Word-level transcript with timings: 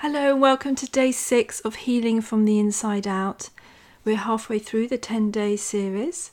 Hello, 0.00 0.32
and 0.32 0.42
welcome 0.42 0.74
to 0.74 0.84
day 0.84 1.10
six 1.10 1.60
of 1.60 1.74
Healing 1.74 2.20
from 2.20 2.44
the 2.44 2.58
Inside 2.58 3.06
Out. 3.06 3.48
We're 4.04 4.16
halfway 4.16 4.58
through 4.58 4.88
the 4.88 4.98
10 4.98 5.30
day 5.30 5.56
series, 5.56 6.32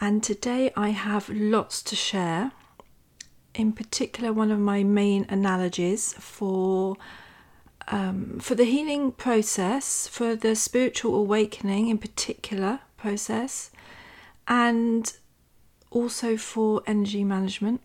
and 0.00 0.20
today 0.20 0.72
I 0.76 0.88
have 0.88 1.28
lots 1.28 1.80
to 1.84 1.94
share. 1.94 2.50
In 3.54 3.72
particular, 3.72 4.32
one 4.32 4.50
of 4.50 4.58
my 4.58 4.82
main 4.82 5.26
analogies 5.28 6.12
for 6.14 6.96
um, 7.86 8.40
for 8.40 8.56
the 8.56 8.64
healing 8.64 9.12
process, 9.12 10.08
for 10.08 10.34
the 10.34 10.56
spiritual 10.56 11.14
awakening 11.14 11.86
in 11.86 11.98
particular 11.98 12.80
process, 12.96 13.70
and 14.48 15.12
also 15.92 16.36
for 16.36 16.82
energy 16.84 17.22
management. 17.22 17.80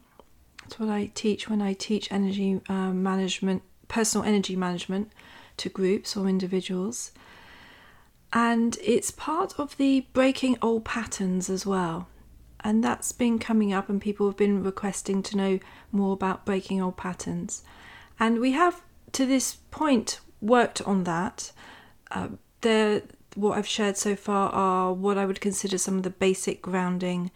That's 0.64 0.80
what 0.80 0.90
I 0.90 1.12
teach 1.14 1.48
when 1.52 1.62
I 1.62 1.74
teach 1.74 2.12
energy 2.12 2.62
uh, 2.68 2.90
management 2.90 3.62
personal 3.88 4.26
energy 4.26 4.56
management 4.56 5.12
to 5.58 5.70
groups 5.70 6.18
or 6.18 6.28
individuals. 6.28 7.12
And 8.34 8.78
it's 8.84 9.12
part 9.12 9.58
of 9.58 9.78
the 9.78 10.08
breaking 10.14 10.58
old 10.62 10.84
patterns 10.84 11.50
as 11.50 11.66
well. 11.66 12.08
And 12.62 12.84
that's 12.84 13.12
been 13.12 13.38
coming 13.40 13.72
up, 13.72 13.90
and 13.90 14.02
people 14.02 14.28
have 14.28 14.38
been 14.38 14.64
requesting 14.64 15.22
to 15.24 15.38
know 15.38 15.60
more 15.92 16.14
about 16.14 16.46
breaking 16.46 16.82
old 16.82 16.98
patterns. 16.98 17.64
And 18.20 18.40
we 18.40 18.54
have, 18.54 18.82
to 19.14 19.26
this 19.26 19.58
point, 19.70 20.20
worked 20.42 20.82
on 20.82 21.04
that. 21.04 21.52
Uh, 22.10 22.30
there, 22.62 23.04
what 23.36 23.58
I've 23.58 23.68
shared 23.68 23.98
so 23.98 24.16
far 24.16 24.50
are 24.50 24.94
what 24.94 25.18
I 25.18 25.26
would 25.26 25.42
consider 25.42 25.78
some 25.78 25.98
of 25.98 26.04
the 26.04 26.10
basic 26.10 26.62
grounding 26.62 27.30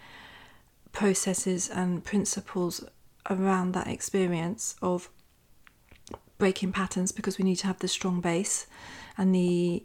processes 0.92 1.70
and 1.70 2.04
principles 2.04 2.84
around 3.30 3.74
that 3.74 3.88
experience 3.88 4.76
of 4.82 5.10
breaking 6.40 6.72
patterns 6.72 7.12
because 7.12 7.38
we 7.38 7.46
need 7.46 7.58
to 7.58 7.68
have 7.68 7.80
the 7.80 7.88
strong 7.88 8.22
base 8.22 8.66
and 9.18 9.36
the 9.36 9.84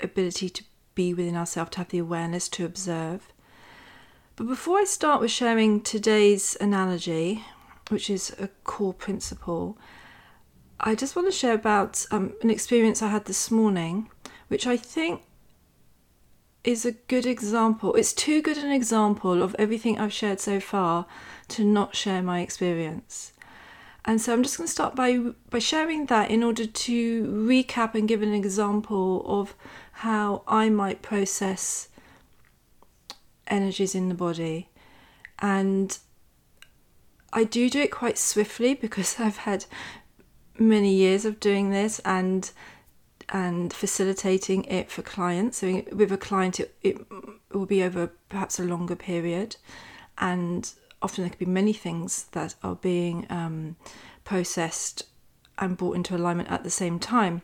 ability 0.00 0.50
to 0.50 0.64
be 0.94 1.14
within 1.14 1.36
ourselves, 1.36 1.70
to 1.70 1.78
have 1.78 1.88
the 1.88 1.98
awareness 1.98 2.48
to 2.50 2.66
observe. 2.66 3.32
But 4.36 4.48
before 4.48 4.78
I 4.78 4.84
start 4.84 5.20
with 5.20 5.30
sharing 5.30 5.80
today's 5.80 6.56
analogy, 6.60 7.44
which 7.88 8.10
is 8.10 8.34
a 8.38 8.48
core 8.64 8.92
principle, 8.92 9.78
I 10.80 10.94
just 10.94 11.14
want 11.14 11.28
to 11.28 11.32
share 11.32 11.54
about 11.54 12.04
um, 12.10 12.34
an 12.42 12.50
experience 12.50 13.00
I 13.00 13.08
had 13.08 13.26
this 13.26 13.50
morning, 13.50 14.10
which 14.48 14.66
I 14.66 14.76
think 14.76 15.22
is 16.64 16.84
a 16.84 16.92
good 16.92 17.26
example. 17.26 17.94
It's 17.94 18.12
too 18.12 18.42
good 18.42 18.58
an 18.58 18.72
example 18.72 19.42
of 19.42 19.54
everything 19.58 19.98
I've 19.98 20.12
shared 20.12 20.40
so 20.40 20.58
far 20.58 21.06
to 21.48 21.64
not 21.64 21.94
share 21.94 22.22
my 22.22 22.40
experience. 22.40 23.33
And 24.04 24.20
so 24.20 24.32
I'm 24.32 24.42
just 24.42 24.58
going 24.58 24.66
to 24.66 24.72
start 24.72 24.94
by 24.94 25.18
by 25.48 25.58
sharing 25.58 26.06
that 26.06 26.30
in 26.30 26.42
order 26.42 26.66
to 26.66 27.24
recap 27.24 27.94
and 27.94 28.06
give 28.06 28.22
an 28.22 28.34
example 28.34 29.24
of 29.26 29.54
how 29.92 30.42
I 30.46 30.68
might 30.68 31.00
process 31.00 31.88
energies 33.46 33.94
in 33.94 34.08
the 34.08 34.14
body. 34.14 34.68
And 35.38 35.96
I 37.32 37.44
do 37.44 37.70
do 37.70 37.80
it 37.80 37.90
quite 37.90 38.18
swiftly 38.18 38.74
because 38.84 39.18
I've 39.18 39.38
had 39.38 39.64
many 40.58 40.94
years 40.94 41.24
of 41.24 41.40
doing 41.40 41.70
this 41.70 41.98
and 42.04 42.50
and 43.30 43.72
facilitating 43.72 44.64
it 44.64 44.90
for 44.90 45.00
clients. 45.00 45.58
So 45.58 45.82
with 45.92 46.12
a 46.12 46.18
client, 46.18 46.60
it, 46.60 46.76
it 46.82 46.98
will 47.52 47.64
be 47.64 47.82
over 47.82 48.08
perhaps 48.28 48.60
a 48.60 48.64
longer 48.64 48.96
period, 48.96 49.56
and 50.18 50.70
often 51.04 51.22
there 51.22 51.30
could 51.30 51.38
be 51.38 51.46
many 51.46 51.74
things 51.74 52.24
that 52.32 52.54
are 52.62 52.76
being 52.76 53.26
um, 53.28 53.76
processed 54.24 55.04
and 55.58 55.76
brought 55.76 55.96
into 55.96 56.16
alignment 56.16 56.50
at 56.50 56.64
the 56.64 56.70
same 56.70 56.98
time. 56.98 57.42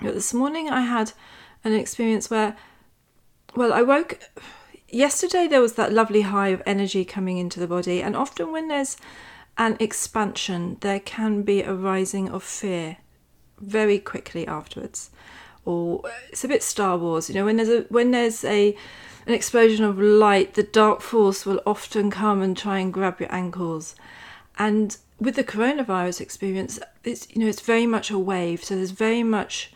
But 0.00 0.14
this 0.14 0.34
morning 0.34 0.70
I 0.70 0.80
had 0.80 1.12
an 1.62 1.74
experience 1.74 2.30
where, 2.30 2.56
well, 3.54 3.72
I 3.72 3.82
woke. 3.82 4.18
Yesterday 4.88 5.46
there 5.46 5.60
was 5.60 5.74
that 5.74 5.92
lovely 5.92 6.22
high 6.22 6.48
of 6.48 6.62
energy 6.66 7.04
coming 7.04 7.38
into 7.38 7.60
the 7.60 7.66
body, 7.66 8.02
and 8.02 8.16
often 8.16 8.50
when 8.50 8.68
there's 8.68 8.96
an 9.58 9.76
expansion, 9.78 10.78
there 10.80 11.00
can 11.00 11.42
be 11.42 11.62
a 11.62 11.74
rising 11.74 12.30
of 12.30 12.42
fear 12.42 12.96
very 13.58 13.98
quickly 13.98 14.46
afterwards. 14.46 15.10
Or 15.64 16.02
it's 16.30 16.42
a 16.42 16.48
bit 16.48 16.62
Star 16.62 16.98
Wars, 16.98 17.28
you 17.28 17.34
know, 17.34 17.44
when 17.44 17.56
there's 17.56 17.68
a 17.68 17.82
when 17.82 18.10
there's 18.10 18.44
a 18.44 18.76
an 19.26 19.34
explosion 19.34 19.84
of 19.84 19.98
light, 19.98 20.54
the 20.54 20.62
dark 20.62 21.00
force 21.00 21.46
will 21.46 21.60
often 21.66 22.10
come 22.10 22.42
and 22.42 22.56
try 22.56 22.78
and 22.78 22.92
grab 22.92 23.20
your 23.20 23.32
ankles. 23.32 23.94
And 24.58 24.96
with 25.20 25.36
the 25.36 25.44
coronavirus 25.44 26.20
experience, 26.20 26.78
it's 27.04 27.28
you 27.30 27.40
know 27.40 27.48
it's 27.48 27.60
very 27.60 27.86
much 27.86 28.10
a 28.10 28.18
wave. 28.18 28.64
So 28.64 28.76
there's 28.76 28.90
very 28.90 29.22
much 29.22 29.72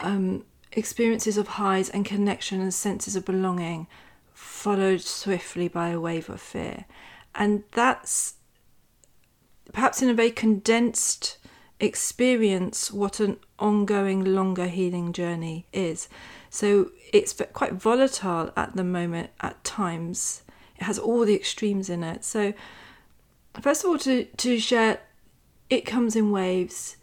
um, 0.00 0.44
experiences 0.72 1.38
of 1.38 1.48
highs 1.48 1.88
and 1.88 2.04
connection 2.04 2.60
and 2.60 2.74
senses 2.74 3.16
of 3.16 3.24
belonging, 3.24 3.86
followed 4.32 5.00
swiftly 5.00 5.68
by 5.68 5.90
a 5.90 6.00
wave 6.00 6.28
of 6.28 6.40
fear, 6.40 6.84
and 7.34 7.62
that's 7.72 8.34
perhaps 9.72 10.02
in 10.02 10.08
a 10.08 10.14
very 10.14 10.30
condensed 10.30 11.38
experience 11.80 12.90
what 12.92 13.20
an 13.20 13.38
ongoing 13.58 14.24
longer 14.24 14.66
healing 14.66 15.12
journey 15.12 15.66
is. 15.72 16.08
So 16.54 16.92
it's 17.12 17.34
quite 17.52 17.72
volatile 17.72 18.52
at 18.56 18.76
the 18.76 18.84
moment 18.84 19.30
at 19.40 19.64
times. 19.64 20.44
It 20.76 20.84
has 20.84 21.00
all 21.00 21.24
the 21.24 21.34
extremes 21.34 21.90
in 21.90 22.04
it. 22.04 22.24
So 22.24 22.54
first 23.60 23.82
of 23.82 23.90
all 23.90 23.98
to, 23.98 24.26
to 24.26 24.60
share 24.60 25.00
it 25.68 25.84
comes 25.84 26.14
in 26.14 26.30
waves. 26.30 26.96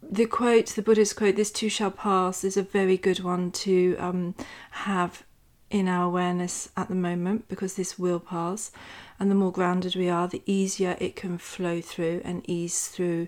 The 0.00 0.26
quote, 0.26 0.66
the 0.66 0.82
Buddhist 0.82 1.16
quote, 1.16 1.34
this 1.34 1.50
too 1.50 1.68
shall 1.68 1.90
pass, 1.90 2.44
is 2.44 2.56
a 2.56 2.62
very 2.62 2.96
good 2.96 3.18
one 3.18 3.50
to 3.66 3.96
um, 3.98 4.36
have 4.70 5.24
in 5.68 5.88
our 5.88 6.04
awareness 6.04 6.68
at 6.76 6.86
the 6.86 6.94
moment 6.94 7.48
because 7.48 7.74
this 7.74 7.98
will 7.98 8.20
pass. 8.20 8.70
And 9.18 9.32
the 9.32 9.34
more 9.34 9.50
grounded 9.50 9.96
we 9.96 10.08
are, 10.08 10.28
the 10.28 10.44
easier 10.46 10.96
it 11.00 11.16
can 11.16 11.38
flow 11.38 11.80
through 11.80 12.22
and 12.24 12.48
ease 12.48 12.86
through 12.86 13.26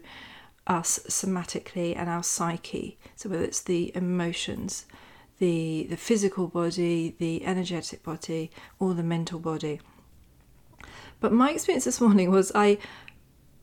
us 0.68 1.00
somatically 1.08 1.96
and 1.96 2.08
our 2.08 2.22
psyche. 2.22 2.98
So 3.16 3.28
whether 3.28 3.44
it's 3.44 3.62
the 3.62 3.90
emotions, 3.96 4.86
the 5.38 5.86
the 5.88 5.96
physical 5.96 6.46
body, 6.46 7.16
the 7.18 7.44
energetic 7.44 8.02
body, 8.02 8.50
or 8.78 8.94
the 8.94 9.02
mental 9.02 9.38
body. 9.38 9.80
But 11.20 11.32
my 11.32 11.50
experience 11.50 11.84
this 11.84 12.00
morning 12.00 12.30
was 12.30 12.52
I, 12.54 12.78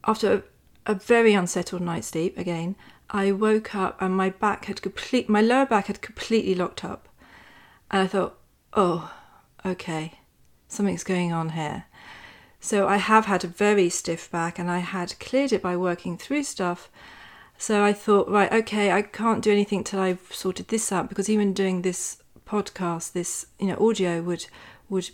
after 0.04 0.34
a, 0.34 0.92
a 0.92 0.96
very 0.96 1.34
unsettled 1.34 1.82
night's 1.82 2.08
sleep 2.08 2.38
again, 2.38 2.76
I 3.10 3.32
woke 3.32 3.76
up 3.76 4.02
and 4.02 4.16
my 4.16 4.30
back 4.30 4.66
had 4.66 4.82
complete 4.82 5.30
my 5.30 5.42
lower 5.42 5.66
back 5.66 5.88
had 5.88 6.02
completely 6.02 6.56
locked 6.56 6.84
up, 6.84 7.08
and 7.92 8.02
I 8.02 8.08
thought, 8.08 8.38
oh, 8.74 9.14
okay, 9.66 10.20
something's 10.68 11.04
going 11.04 11.32
on 11.32 11.50
here. 11.50 11.86
So 12.60 12.88
I 12.88 12.98
have 12.98 13.26
had 13.26 13.44
a 13.44 13.48
very 13.48 13.90
stiff 13.90 14.32
back 14.32 14.58
and 14.58 14.72
I 14.72 14.80
had 14.80 15.20
cleared 15.20 15.54
it 15.54 15.62
by 15.62 15.78
working 15.78 16.18
through 16.18 16.44
stuff. 16.44 16.90
So 17.58 17.84
I 17.84 17.94
thought, 17.94 18.30
right, 18.30 18.52
okay, 18.52 18.92
I 18.92 19.02
can't 19.02 19.44
do 19.44 19.52
anything 19.52 19.84
till 19.84 20.00
I've 20.00 20.28
sorted 20.32 20.68
this 20.68 20.92
out 20.92 21.10
because 21.10 21.30
even 21.30 21.54
doing 21.54 21.82
this 21.82 22.18
podcast, 22.46 23.14
this 23.14 23.48
you 23.60 23.68
know 23.68 23.78
audio 23.90 24.22
would 24.22 24.46
would 24.90 25.10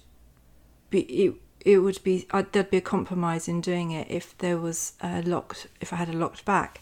be 0.90 1.02
it, 1.02 1.36
it 1.64 1.80
would 1.80 2.04
be 2.04 2.28
I'd, 2.32 2.52
there'd 2.52 2.70
be 2.70 2.78
a 2.78 2.82
compromise 2.82 3.48
in 3.48 3.62
doing 3.62 3.92
it 3.92 4.08
if 4.10 4.38
there 4.40 4.58
was 4.58 4.94
a 5.02 5.22
locked 5.22 5.68
if 5.80 5.94
I 5.94 5.98
had 5.98 6.10
a 6.10 6.14
locked 6.14 6.46
back 6.46 6.82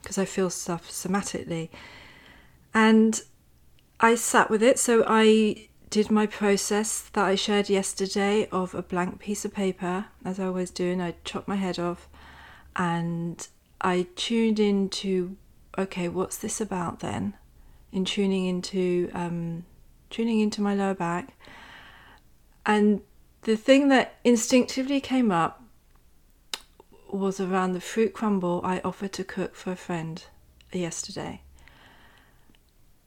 because 0.00 0.18
I 0.18 0.24
feel 0.24 0.50
stuff 0.50 0.88
somatically, 0.90 1.68
and 2.74 3.20
I 4.00 4.14
sat 4.14 4.50
with 4.50 4.62
it. 4.62 4.78
So 4.78 5.04
I 5.06 5.68
did 5.92 6.10
my 6.10 6.24
process 6.24 7.02
that 7.12 7.26
I 7.26 7.34
shared 7.34 7.68
yesterday 7.68 8.48
of 8.50 8.74
a 8.74 8.80
blank 8.80 9.18
piece 9.18 9.44
of 9.44 9.52
paper, 9.52 10.06
as 10.24 10.40
I 10.40 10.46
always 10.46 10.70
do, 10.70 10.90
and 10.90 11.02
I 11.02 11.16
chopped 11.22 11.46
my 11.46 11.56
head 11.56 11.78
off 11.78 12.08
and 12.74 13.46
I 13.78 14.06
tuned 14.16 14.58
into 14.58 15.36
okay, 15.76 16.08
what's 16.08 16.38
this 16.38 16.62
about 16.62 17.00
then? 17.00 17.34
In 17.92 18.06
tuning 18.06 18.46
into 18.46 19.10
um, 19.12 19.66
tuning 20.08 20.40
into 20.40 20.62
my 20.62 20.74
lower 20.74 20.94
back. 20.94 21.34
And 22.64 23.02
the 23.42 23.56
thing 23.56 23.88
that 23.88 24.18
instinctively 24.24 25.00
came 25.00 25.30
up 25.30 25.62
was 27.10 27.38
around 27.38 27.74
the 27.74 27.82
fruit 27.82 28.14
crumble 28.14 28.62
I 28.64 28.80
offered 28.82 29.12
to 29.12 29.24
cook 29.24 29.54
for 29.54 29.72
a 29.72 29.76
friend 29.76 30.24
yesterday. 30.72 31.42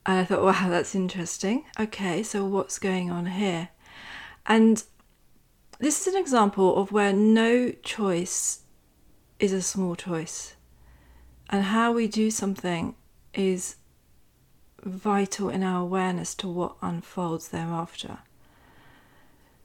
And 0.06 0.20
I 0.20 0.24
thought, 0.24 0.44
wow, 0.44 0.70
that's 0.70 0.94
interesting. 0.94 1.66
Okay, 1.80 2.22
so 2.22 2.46
what's 2.46 2.78
going 2.78 3.10
on 3.10 3.26
here? 3.26 3.70
And 4.46 4.84
this 5.80 6.02
is 6.06 6.14
an 6.14 6.20
example 6.20 6.78
of 6.78 6.92
where 6.92 7.12
no 7.12 7.72
choice 7.72 8.62
is 9.40 9.52
a 9.52 9.62
small 9.62 9.96
choice. 9.96 10.56
And 11.50 11.64
how 11.66 11.92
we 11.92 12.08
do 12.08 12.30
something 12.30 12.96
is 13.34 13.78
vital 14.84 15.50
in 15.50 15.64
our 15.64 15.82
awareness 15.82 16.36
to 16.36 16.48
what 16.48 16.76
unfolds 16.82 17.50
thereafter. 17.50 18.20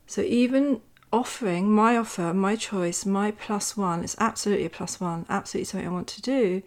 So 0.07 0.23
even 0.23 0.81
offering 1.13 1.71
my 1.71 1.97
offer, 1.97 2.33
my 2.33 2.57
choice, 2.57 3.05
my 3.05 3.31
plus 3.31 3.77
one, 3.77 4.03
it's 4.03 4.17
absolutely 4.19 4.65
a 4.65 4.71
plus 4.71 5.01
one, 5.01 5.27
absolutely 5.29 5.67
something 5.67 5.89
I 5.89 5.93
want 5.93 6.09
to 6.09 6.23
do. 6.23 6.63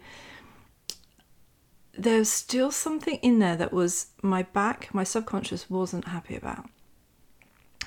There's 1.96 2.28
still 2.28 2.70
something 2.70 3.16
in 3.16 3.38
there 3.38 3.56
that 3.56 3.72
was 3.72 4.08
my 4.22 4.42
back, 4.42 4.92
my 4.92 5.04
subconscious 5.04 5.70
wasn't 5.70 6.08
happy 6.08 6.36
about. 6.36 6.68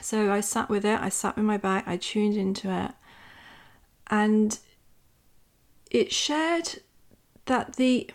So 0.01 0.31
I 0.31 0.41
sat 0.41 0.69
with 0.69 0.85
it, 0.85 0.99
I 0.99 1.09
sat 1.09 1.35
with 1.35 1.45
my 1.45 1.57
back, 1.57 1.87
I 1.87 1.97
tuned 1.97 2.35
into 2.35 2.71
it, 2.71 2.91
and 4.09 4.57
it 5.91 6.13
shared 6.13 6.81
that 7.45 7.75
the 7.75 8.09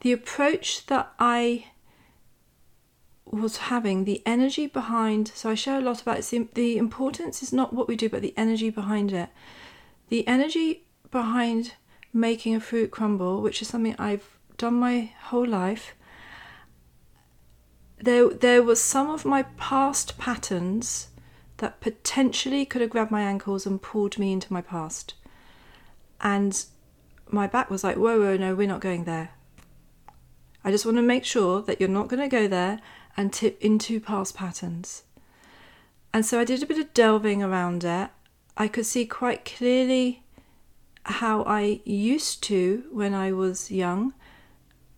the 0.00 0.12
approach 0.12 0.86
that 0.86 1.12
I 1.18 1.66
was 3.24 3.56
having, 3.56 4.04
the 4.04 4.22
energy 4.24 4.66
behind. 4.66 5.28
So 5.34 5.50
I 5.50 5.54
share 5.54 5.78
a 5.78 5.82
lot 5.82 6.02
about 6.02 6.18
it. 6.18 6.24
The, 6.26 6.48
the 6.54 6.78
importance 6.78 7.42
is 7.42 7.52
not 7.52 7.72
what 7.72 7.88
we 7.88 7.96
do, 7.96 8.08
but 8.08 8.22
the 8.22 8.34
energy 8.36 8.70
behind 8.70 9.12
it. 9.12 9.30
The 10.08 10.26
energy 10.28 10.86
behind 11.10 11.74
making 12.12 12.54
a 12.54 12.60
fruit 12.60 12.90
crumble, 12.90 13.42
which 13.42 13.60
is 13.60 13.68
something 13.68 13.96
I've 13.98 14.35
done 14.56 14.74
my 14.74 15.12
whole 15.24 15.46
life. 15.46 15.94
There, 17.98 18.28
there 18.28 18.62
was 18.62 18.82
some 18.82 19.10
of 19.10 19.24
my 19.24 19.44
past 19.56 20.18
patterns 20.18 21.08
that 21.58 21.80
potentially 21.80 22.66
could 22.66 22.82
have 22.82 22.90
grabbed 22.90 23.10
my 23.10 23.22
ankles 23.22 23.66
and 23.66 23.80
pulled 23.80 24.18
me 24.18 24.32
into 24.32 24.52
my 24.52 24.60
past. 24.60 25.14
And 26.20 26.64
my 27.28 27.46
back 27.46 27.70
was 27.70 27.82
like, 27.82 27.96
whoa, 27.96 28.20
whoa, 28.20 28.36
no, 28.36 28.54
we're 28.54 28.68
not 28.68 28.80
going 28.80 29.04
there. 29.04 29.30
I 30.62 30.70
just 30.70 30.84
want 30.84 30.98
to 30.98 31.02
make 31.02 31.24
sure 31.24 31.62
that 31.62 31.80
you're 31.80 31.88
not 31.88 32.08
going 32.08 32.22
to 32.22 32.28
go 32.28 32.48
there 32.48 32.80
and 33.16 33.32
tip 33.32 33.58
into 33.62 34.00
past 34.00 34.34
patterns. 34.36 35.04
And 36.12 36.26
so 36.26 36.40
I 36.40 36.44
did 36.44 36.62
a 36.62 36.66
bit 36.66 36.78
of 36.78 36.92
delving 36.92 37.42
around 37.42 37.84
it. 37.84 38.10
I 38.56 38.68
could 38.68 38.86
see 38.86 39.06
quite 39.06 39.44
clearly 39.44 40.22
how 41.04 41.42
I 41.44 41.80
used 41.84 42.42
to, 42.44 42.84
when 42.90 43.14
I 43.14 43.32
was 43.32 43.70
young, 43.70 44.12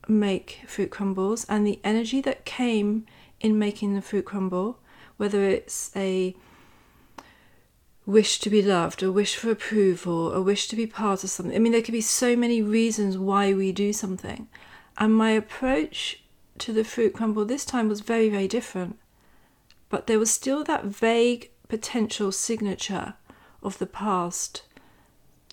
make 0.08 0.62
fruit 0.66 0.90
crumbles 0.90 1.44
and 1.49 1.66
the 1.66 1.81
energy 1.84 2.20
that 2.22 2.44
came 2.44 3.06
in 3.40 3.58
making 3.58 3.94
the 3.94 4.02
fruit 4.02 4.25
crumble, 4.25 4.78
whether 5.16 5.44
it's 5.44 5.90
a 5.94 6.34
wish 8.06 8.38
to 8.40 8.49
be 8.49 8.62
loved, 8.62 9.02
a 9.02 9.12
wish 9.12 9.37
for 9.37 9.50
approval, 9.50 10.32
a 10.32 10.40
wish 10.40 10.66
to 10.69 10.76
be 10.76 10.87
part 10.87 11.22
of 11.22 11.31
something. 11.31 11.55
I 11.55 11.58
mean, 11.58 11.72
there 11.72 11.82
could 11.82 11.93
be 11.93 12.00
so 12.00 12.34
many 12.34 12.62
reasons 12.62 13.19
why 13.19 13.52
we 13.52 13.70
do 13.70 13.93
something. 13.93 14.49
And 14.96 15.14
my 15.14 15.31
approach 15.32 16.22
to 16.58 16.72
the 16.72 16.84
fruit 16.84 17.12
crumble 17.12 17.44
this 17.44 17.66
time 17.66 17.88
was 17.88 18.00
very, 18.00 18.31
very 18.31 18.49
different. 18.49 18.99
But 19.90 20.06
there 20.06 20.19
was 20.19 20.31
still 20.31 20.64
that 20.64 20.87
vague 20.87 21.50
potential 21.69 22.32
signature 22.32 23.14
of 23.62 23.78
the 23.78 23.87
past 23.87 24.62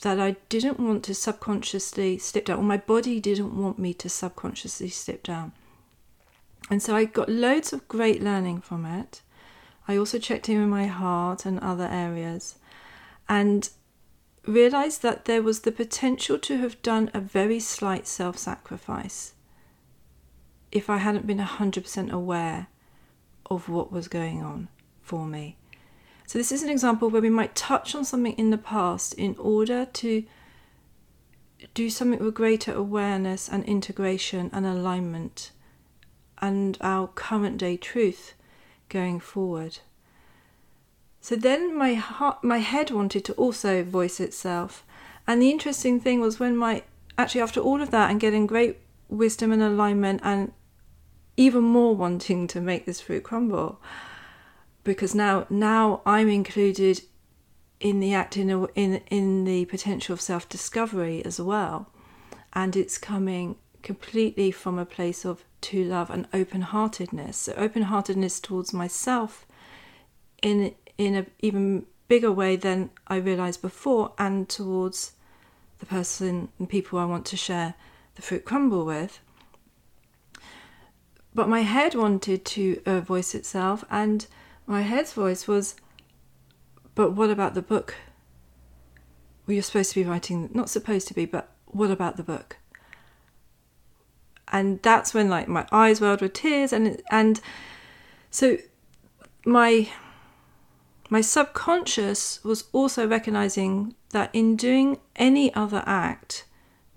that 0.06 0.20
I 0.20 0.36
didn't 0.50 0.80
want 0.80 1.04
to 1.06 1.16
subconsciously 1.16 2.20
slip 2.20 2.46
down, 2.46 2.60
or 2.60 2.64
my 2.64 2.78
body 2.78 3.20
didn't 3.20 3.60
want 3.60 3.80
me 3.80 3.92
to 3.96 4.08
subconsciously 4.08 4.90
slip 4.90 5.24
down. 5.24 5.52
And 6.70 6.80
so 6.80 6.96
I 6.96 7.06
got 7.06 7.28
loads 7.28 7.74
of 7.74 7.88
great 7.88 8.22
learning 8.22 8.62
from 8.62 8.86
it. 8.86 9.24
I 9.88 9.98
also 9.98 10.20
checked 10.20 10.48
in 10.48 10.60
with 10.60 10.70
my 10.70 10.86
heart 10.86 11.44
and 11.44 11.60
other 11.60 11.88
areas 11.88 12.60
and 13.28 13.68
realized 14.46 15.02
that 15.02 15.26
there 15.26 15.42
was 15.42 15.62
the 15.62 15.72
potential 15.72 16.38
to 16.38 16.58
have 16.58 16.80
done 16.84 17.10
a 17.16 17.20
very 17.20 17.60
slight 17.60 18.06
self 18.06 18.38
sacrifice 18.38 19.34
if 20.72 20.88
I 20.88 20.98
hadn't 20.98 21.26
been 21.26 21.40
100% 21.40 22.12
aware 22.12 22.68
of 23.50 23.70
what 23.70 23.92
was 23.92 24.08
going 24.08 24.44
on 24.44 24.68
for 25.02 25.26
me. 25.26 25.58
So, 26.28 26.40
this 26.40 26.52
is 26.52 26.64
an 26.64 26.70
example 26.70 27.10
where 27.10 27.22
we 27.22 27.30
might 27.30 27.56
touch 27.56 27.94
on 27.94 28.04
something 28.04 28.34
in 28.34 28.50
the 28.50 28.58
past 28.58 29.14
in 29.14 29.36
order 29.38 29.86
to 29.86 30.24
do 31.74 31.90
something 31.90 32.24
with 32.24 32.34
greater 32.34 32.74
awareness 32.74 33.48
and 33.48 33.64
integration 33.66 34.50
and 34.54 34.66
alignment 34.66 35.52
and 36.40 36.78
our 36.82 37.08
current 37.08 37.58
day 37.58 37.78
truth 37.78 38.34
going 38.90 39.20
forward. 39.20 39.80
So 41.22 41.36
then 41.36 41.76
my 41.76 41.94
heart, 41.94 42.44
my 42.44 42.60
head 42.60 42.92
wanted 42.92 43.26
to 43.26 43.34
also 43.34 43.84
voice 43.84 44.20
itself, 44.20 44.86
and 45.28 45.42
the 45.42 45.50
interesting 45.50 46.00
thing 46.00 46.20
was 46.20 46.40
when 46.40 46.56
my 46.56 46.84
actually 47.18 47.42
after 47.42 47.60
all 47.60 47.82
of 47.82 47.92
that 47.92 48.12
and 48.12 48.20
getting 48.20 48.46
great 48.46 48.78
wisdom 49.10 49.52
and 49.52 49.62
alignment 49.62 50.22
and 50.24 50.52
even 51.38 51.64
more 51.64 51.96
wanting 51.96 52.48
to 52.48 52.62
make 52.62 52.86
this 52.86 53.02
fruit 53.02 53.24
crumble 53.24 53.80
because 54.86 55.14
now 55.14 55.46
now 55.50 56.02
I'm 56.06 56.30
included 56.30 57.02
in 57.82 58.00
the 58.00 58.14
act 58.14 58.38
in 58.38 58.50
a, 58.50 58.64
in 58.68 59.02
in 59.08 59.44
the 59.44 59.66
potential 59.66 60.14
of 60.14 60.22
self 60.22 60.48
discovery 60.48 61.26
as 61.26 61.42
well, 61.42 61.90
and 62.54 62.78
it's 62.78 62.98
coming 62.98 63.58
completely 63.84 64.50
from 64.52 64.80
a 64.80 64.86
place 64.86 65.26
of 65.26 65.44
to 65.62 65.84
love 65.84 66.10
and 66.10 66.28
open 66.34 66.62
heartedness. 66.62 67.36
So 67.36 67.54
open 67.58 67.84
heartedness 67.84 68.40
towards 68.40 68.72
myself 68.72 69.46
in 70.42 70.74
in 70.98 71.16
an 71.16 71.28
even 71.40 71.86
bigger 72.08 72.32
way 72.32 72.56
than 72.56 72.92
I 73.08 73.18
realized 73.18 73.62
before, 73.62 74.14
and 74.18 74.48
towards 74.48 75.12
the 75.80 75.86
person 75.86 76.48
and 76.58 76.70
people 76.70 76.98
I 76.98 77.06
want 77.06 77.26
to 77.26 77.36
share 77.36 77.74
the 78.16 78.22
fruit 78.22 78.46
crumble 78.46 78.86
with 78.86 79.20
but 81.36 81.50
my 81.50 81.62
head 81.62 81.94
wanted 81.96 82.46
to 82.46 82.82
uh, 82.86 83.02
voice 83.02 83.36
itself, 83.36 83.84
and 83.92 84.26
my 84.66 84.82
head's 84.82 85.14
voice 85.14 85.48
was, 85.48 85.76
But 86.96 87.12
what 87.12 87.30
about 87.30 87.54
the 87.54 87.62
book? 87.62 87.96
Well, 89.46 89.54
you're 89.54 89.64
supposed 89.64 89.92
to 89.94 90.04
be 90.04 90.10
writing, 90.10 90.50
not 90.54 90.70
supposed 90.70 91.08
to 91.10 91.14
be, 91.14 91.26
but 91.26 91.52
what 91.66 91.92
about 91.92 92.18
the 92.18 92.24
book? 92.24 92.58
And 94.48 94.82
that's 94.82 95.14
when 95.14 95.30
like 95.30 95.48
my 95.48 95.68
eyes 95.72 96.02
welled 96.02 96.22
with 96.22 96.34
tears, 96.34 96.72
and 96.72 97.02
and 97.12 97.42
so 98.32 98.58
my 99.46 99.90
my 101.10 101.22
subconscious 101.22 102.44
was 102.44 102.66
also 102.72 103.08
recognizing 103.08 103.96
that 104.12 104.30
in 104.34 104.56
doing 104.56 105.00
any 105.16 105.54
other 105.54 105.84
act 105.86 106.46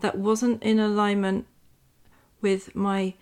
that 0.00 0.17
wasn't 0.17 0.62
in 0.62 0.79
alignment 0.79 1.47
with 2.41 2.75
my 2.75 3.15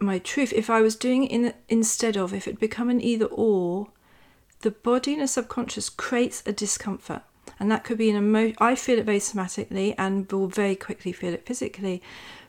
my 0.00 0.18
truth, 0.18 0.52
if 0.52 0.70
I 0.70 0.80
was 0.80 0.96
doing 0.96 1.24
it 1.24 1.30
in, 1.30 1.54
instead 1.68 2.16
of, 2.16 2.32
if 2.32 2.46
it 2.46 2.60
become 2.60 2.90
an 2.90 3.00
either 3.00 3.26
or, 3.26 3.88
the 4.60 4.70
body 4.70 5.14
and 5.14 5.22
the 5.22 5.28
subconscious 5.28 5.88
creates 5.88 6.42
a 6.46 6.52
discomfort. 6.52 7.22
And 7.60 7.70
that 7.70 7.84
could 7.84 7.98
be 7.98 8.10
an 8.10 8.16
emotion. 8.16 8.56
I 8.58 8.74
feel 8.74 8.98
it 8.98 9.06
very 9.06 9.18
somatically 9.18 9.94
and 9.98 10.30
will 10.30 10.48
very 10.48 10.76
quickly 10.76 11.12
feel 11.12 11.34
it 11.34 11.46
physically. 11.46 12.02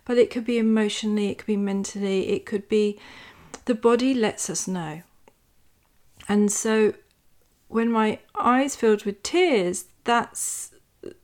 But 0.06 0.18
it 0.18 0.30
could 0.30 0.46
be 0.46 0.58
emotionally, 0.58 1.30
it 1.30 1.38
could 1.38 1.48
be 1.48 1.58
mentally, 1.58 2.30
it 2.30 2.46
could 2.46 2.68
be 2.68 3.00
the 3.66 3.76
body 3.76 4.14
lets 4.14 4.50
us 4.50 4.68
know. 4.68 5.04
And 6.28 6.52
so 6.52 6.94
when 7.68 7.92
my 7.92 8.20
eyes 8.38 8.76
filled 8.76 9.06
with 9.06 9.24
tears, 9.24 9.86
that's 10.04 10.74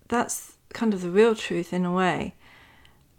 that's 0.07 0.53
kind 0.73 0.93
of 0.93 1.01
the 1.01 1.09
real 1.09 1.35
truth 1.35 1.73
in 1.73 1.85
a 1.85 1.91
way. 1.91 2.35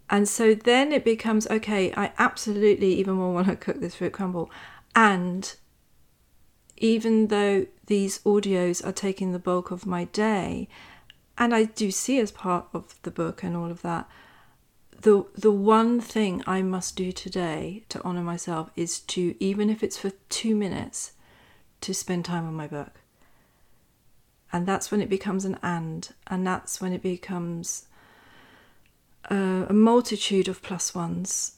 And 0.09 0.27
so 0.27 0.55
then 0.55 0.91
it 0.91 1.03
becomes 1.03 1.47
okay, 1.47 1.93
I 1.95 2.13
absolutely 2.17 2.93
even 2.93 3.15
more 3.15 3.33
want 3.33 3.47
to 3.47 3.55
cook 3.55 3.79
this 3.79 3.95
fruit 3.95 4.13
crumble. 4.13 4.49
And 4.95 5.53
even 6.77 7.27
though 7.27 7.67
these 7.87 8.19
audios 8.19 8.85
are 8.85 8.93
taking 8.93 9.31
the 9.31 9.39
bulk 9.39 9.71
of 9.71 9.85
my 9.85 10.05
day, 10.05 10.69
and 11.37 11.53
I 11.53 11.65
do 11.65 11.91
see 11.91 12.19
as 12.19 12.31
part 12.31 12.67
of 12.73 12.95
the 13.03 13.11
book 13.11 13.43
and 13.43 13.55
all 13.55 13.69
of 13.69 13.81
that, 13.81 14.09
the 15.01 15.25
the 15.35 15.51
one 15.51 15.99
thing 15.99 16.43
I 16.47 16.61
must 16.61 16.95
do 16.95 17.11
today 17.11 17.83
to 17.89 18.01
honor 18.03 18.23
myself 18.23 18.71
is 18.75 18.99
to 19.01 19.35
even 19.39 19.69
if 19.69 19.83
it's 19.83 19.97
for 19.97 20.11
2 20.29 20.55
minutes 20.55 21.11
to 21.81 21.93
spend 21.93 22.25
time 22.25 22.47
on 22.47 22.55
my 22.55 22.67
book. 22.67 23.01
And 24.51 24.65
that's 24.65 24.89
when 24.89 25.01
it 25.01 25.09
becomes 25.09 25.45
an 25.45 25.59
and 25.61 26.09
and 26.27 26.47
that's 26.47 26.81
when 26.81 26.93
it 26.93 27.03
becomes 27.03 27.86
uh, 29.29 29.65
a 29.67 29.73
multitude 29.73 30.47
of 30.47 30.61
plus 30.61 30.95
ones. 30.95 31.53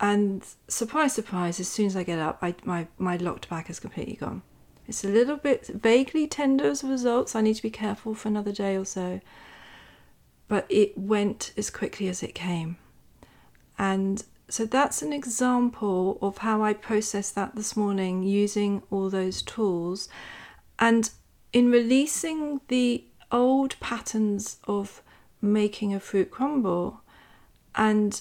And 0.00 0.44
surprise, 0.68 1.14
surprise, 1.14 1.60
as 1.60 1.68
soon 1.68 1.86
as 1.86 1.96
I 1.96 2.02
get 2.02 2.18
up, 2.18 2.38
I, 2.42 2.54
my, 2.64 2.86
my 2.98 3.16
locked 3.16 3.48
back 3.48 3.70
is 3.70 3.80
completely 3.80 4.16
gone. 4.16 4.42
It's 4.86 5.04
a 5.04 5.08
little 5.08 5.36
bit 5.36 5.66
vaguely 5.68 6.26
tender 6.26 6.66
as 6.66 6.82
a 6.82 6.88
result, 6.88 7.30
so 7.30 7.38
I 7.38 7.42
need 7.42 7.54
to 7.54 7.62
be 7.62 7.70
careful 7.70 8.14
for 8.14 8.28
another 8.28 8.52
day 8.52 8.76
or 8.76 8.84
so. 8.84 9.20
But 10.46 10.66
it 10.68 10.98
went 10.98 11.52
as 11.56 11.70
quickly 11.70 12.08
as 12.08 12.22
it 12.22 12.34
came. 12.34 12.76
And 13.78 14.22
so 14.48 14.66
that's 14.66 15.00
an 15.00 15.12
example 15.12 16.18
of 16.20 16.38
how 16.38 16.62
I 16.62 16.74
processed 16.74 17.34
that 17.34 17.56
this 17.56 17.76
morning 17.76 18.22
using 18.22 18.82
all 18.90 19.08
those 19.08 19.40
tools. 19.40 20.08
And 20.78 21.08
in 21.52 21.70
releasing 21.70 22.60
the 22.68 23.04
old 23.32 23.78
patterns 23.80 24.58
of 24.68 25.02
making 25.44 25.94
a 25.94 26.00
fruit 26.00 26.30
crumble 26.30 27.02
and 27.74 28.20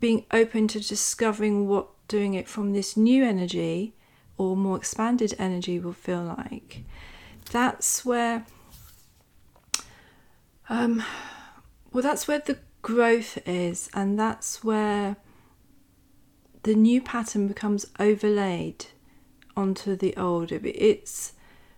being 0.00 0.24
open 0.32 0.68
to 0.68 0.80
discovering 0.80 1.68
what 1.68 1.88
doing 2.08 2.34
it 2.34 2.48
from 2.48 2.72
this 2.72 2.96
new 2.96 3.24
energy 3.24 3.94
or 4.36 4.56
more 4.56 4.76
expanded 4.76 5.34
energy 5.38 5.78
will 5.78 5.92
feel 5.92 6.22
like. 6.22 6.84
That's 7.50 8.04
where, 8.04 8.46
um, 10.68 11.02
well, 11.92 12.02
that's 12.02 12.28
where 12.28 12.38
the 12.38 12.58
growth 12.82 13.38
is, 13.46 13.90
and 13.92 14.18
that's 14.18 14.62
where 14.62 15.16
the 16.62 16.74
new 16.74 17.00
pattern 17.00 17.48
becomes 17.48 17.86
overlaid 17.98 18.86
onto 19.56 19.96
the 19.96 20.16
old. 20.16 20.52
It's 20.52 21.32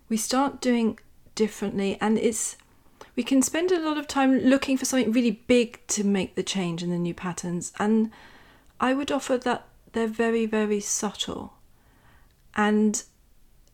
we 0.07 0.17
start 0.17 0.61
doing 0.61 0.99
differently, 1.35 1.97
and 1.99 2.17
it's 2.17 2.57
we 3.15 3.23
can 3.23 3.41
spend 3.41 3.71
a 3.71 3.79
lot 3.79 3.97
of 3.97 4.07
time 4.07 4.39
looking 4.39 4.77
for 4.77 4.85
something 4.85 5.11
really 5.11 5.43
big 5.47 5.79
to 5.87 6.03
make 6.03 6.35
the 6.35 6.43
change 6.43 6.81
in 6.81 6.89
the 6.89 6.97
new 6.97 7.13
patterns, 7.13 7.73
and 7.79 8.11
I 8.79 8.93
would 8.93 9.11
offer 9.11 9.37
that 9.37 9.67
they're 9.93 10.07
very, 10.07 10.45
very 10.45 10.79
subtle, 10.79 11.53
and 12.55 13.03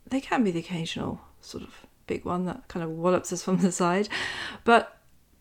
they 0.05 0.21
can 0.21 0.43
be 0.43 0.51
the 0.51 0.59
occasional 0.59 1.21
sort 1.41 1.63
of 1.63 1.85
big 2.07 2.25
one 2.25 2.45
that 2.45 2.67
kind 2.67 2.83
of 2.83 2.89
wallops 2.91 3.31
us 3.31 3.43
from 3.43 3.57
the 3.57 3.71
side, 3.71 4.09
but 4.63 4.97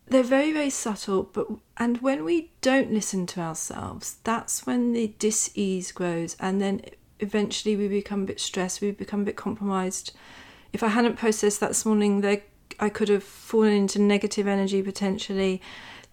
they're 0.07 0.23
very, 0.23 0.51
very 0.53 0.69
subtle. 0.69 1.23
But 1.23 1.47
and 1.77 1.97
when 2.01 2.23
we 2.23 2.51
don't 2.61 2.91
listen 2.91 3.25
to 3.27 3.41
ourselves, 3.41 4.17
that's 4.23 4.65
when 4.65 4.93
the 4.93 5.13
dis-ease 5.19 5.91
grows, 5.91 6.35
and 6.39 6.61
then 6.61 6.81
eventually 7.19 7.75
we 7.75 7.87
become 7.87 8.23
a 8.23 8.27
bit 8.27 8.39
stressed, 8.39 8.81
we 8.81 8.91
become 8.91 9.21
a 9.21 9.25
bit 9.25 9.35
compromised. 9.35 10.13
If 10.73 10.83
I 10.83 10.89
hadn't 10.89 11.17
processed 11.17 11.59
that 11.61 11.69
this 11.69 11.85
morning, 11.85 12.21
there 12.21 12.43
I 12.79 12.89
could 12.89 13.09
have 13.09 13.23
fallen 13.23 13.73
into 13.73 13.99
negative 13.99 14.47
energy 14.47 14.81
potentially. 14.81 15.61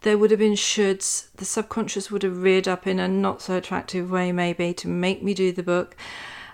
There 0.02 0.18
would 0.18 0.30
have 0.30 0.40
been 0.40 0.52
shoulds. 0.54 1.28
The 1.36 1.44
subconscious 1.44 2.10
would 2.10 2.22
have 2.22 2.42
reared 2.42 2.68
up 2.68 2.86
in 2.86 2.98
a 2.98 3.08
not 3.08 3.42
so 3.42 3.56
attractive 3.56 4.10
way, 4.10 4.32
maybe, 4.32 4.74
to 4.74 4.88
make 4.88 5.22
me 5.22 5.34
do 5.34 5.52
the 5.52 5.62
book. 5.62 5.96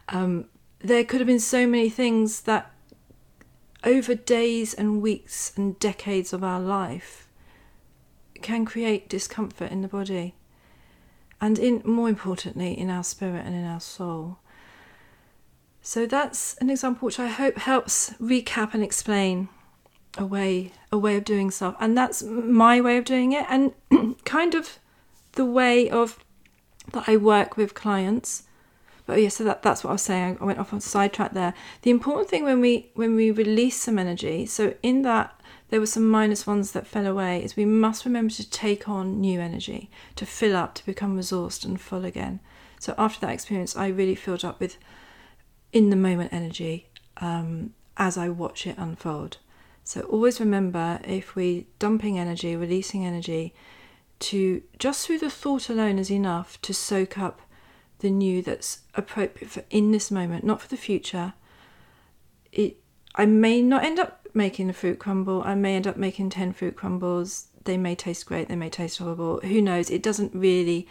Um, 0.08 0.46
there 0.80 1.04
could 1.04 1.20
have 1.20 1.26
been 1.26 1.40
so 1.40 1.66
many 1.66 1.90
things 1.90 2.42
that 2.42 2.72
over 3.84 4.14
days 4.14 4.74
and 4.74 5.00
weeks 5.00 5.52
and 5.56 5.78
decades 5.78 6.32
of 6.32 6.44
our 6.44 6.60
life 6.60 7.28
can 8.42 8.64
create 8.64 9.08
discomfort 9.08 9.70
in 9.70 9.82
the 9.82 9.88
body 9.88 10.34
and 11.40 11.58
in 11.58 11.82
more 11.84 12.08
importantly 12.08 12.78
in 12.78 12.90
our 12.90 13.04
spirit 13.04 13.44
and 13.44 13.54
in 13.54 13.64
our 13.64 13.80
soul 13.80 14.38
so 15.82 16.06
that's 16.06 16.54
an 16.56 16.68
example 16.68 17.06
which 17.06 17.18
i 17.18 17.28
hope 17.28 17.56
helps 17.58 18.10
recap 18.20 18.74
and 18.74 18.82
explain 18.82 19.48
a 20.18 20.26
way 20.26 20.72
a 20.92 20.98
way 20.98 21.16
of 21.16 21.24
doing 21.24 21.50
stuff. 21.50 21.76
And 21.80 21.96
that's 21.96 22.22
my 22.22 22.80
way 22.80 22.98
of 22.98 23.04
doing 23.04 23.32
it. 23.32 23.46
And 23.48 23.72
kind 24.24 24.54
of 24.54 24.78
the 25.32 25.44
way 25.44 25.88
of 25.88 26.18
that 26.92 27.04
I 27.06 27.16
work 27.16 27.56
with 27.56 27.74
clients. 27.74 28.44
But 29.06 29.20
yeah 29.20 29.28
so 29.28 29.44
that, 29.44 29.62
that's 29.62 29.82
what 29.84 29.90
I 29.90 29.94
was 29.94 30.02
saying. 30.02 30.38
I 30.40 30.44
went 30.44 30.58
off 30.58 30.72
on 30.72 30.80
sidetrack 30.80 31.32
there. 31.32 31.54
The 31.82 31.90
important 31.90 32.28
thing 32.28 32.44
when 32.44 32.60
we 32.60 32.90
when 32.94 33.14
we 33.14 33.30
release 33.30 33.80
some 33.80 33.98
energy 33.98 34.46
so 34.46 34.74
in 34.82 35.02
that 35.02 35.40
there 35.68 35.80
were 35.80 35.86
some 35.86 36.08
minus 36.08 36.46
ones 36.46 36.72
that 36.72 36.86
fell 36.86 37.06
away 37.06 37.44
is 37.44 37.54
we 37.54 37.64
must 37.64 38.04
remember 38.04 38.32
to 38.34 38.50
take 38.50 38.88
on 38.88 39.20
new 39.20 39.40
energy 39.40 39.88
to 40.16 40.26
fill 40.26 40.56
up 40.56 40.74
to 40.74 40.86
become 40.86 41.16
resourced 41.16 41.64
and 41.64 41.80
full 41.80 42.04
again. 42.04 42.40
So 42.80 42.94
after 42.98 43.20
that 43.26 43.32
experience 43.32 43.76
I 43.76 43.88
really 43.88 44.16
filled 44.16 44.44
up 44.44 44.58
with 44.58 44.76
in 45.72 45.90
the 45.90 45.96
moment 45.96 46.32
energy 46.32 46.88
um, 47.18 47.74
as 47.96 48.16
I 48.18 48.28
watch 48.28 48.66
it 48.66 48.76
unfold 48.78 49.36
so 49.90 50.02
always 50.02 50.38
remember 50.38 51.00
if 51.02 51.34
we're 51.34 51.64
dumping 51.80 52.16
energy, 52.16 52.54
releasing 52.54 53.04
energy, 53.04 53.52
to 54.20 54.62
just 54.78 55.04
through 55.04 55.18
the 55.18 55.28
thought 55.28 55.68
alone 55.68 55.98
is 55.98 56.12
enough 56.12 56.62
to 56.62 56.72
soak 56.72 57.18
up 57.18 57.40
the 57.98 58.08
new 58.08 58.40
that's 58.40 58.82
appropriate 58.94 59.50
for 59.50 59.64
in 59.68 59.90
this 59.90 60.08
moment, 60.08 60.44
not 60.44 60.62
for 60.62 60.68
the 60.68 60.76
future. 60.76 61.32
It 62.52 62.76
I 63.16 63.26
may 63.26 63.62
not 63.62 63.82
end 63.82 63.98
up 63.98 64.28
making 64.32 64.70
a 64.70 64.72
fruit 64.72 65.00
crumble. 65.00 65.42
I 65.42 65.56
may 65.56 65.74
end 65.74 65.88
up 65.88 65.96
making 65.96 66.30
10 66.30 66.52
fruit 66.52 66.76
crumbles. 66.76 67.48
They 67.64 67.76
may 67.76 67.96
taste 67.96 68.26
great, 68.26 68.46
they 68.46 68.54
may 68.54 68.70
taste 68.70 68.98
horrible. 68.98 69.40
Who 69.40 69.60
knows? 69.60 69.90
It 69.90 70.04
doesn't 70.04 70.32
really 70.32 70.86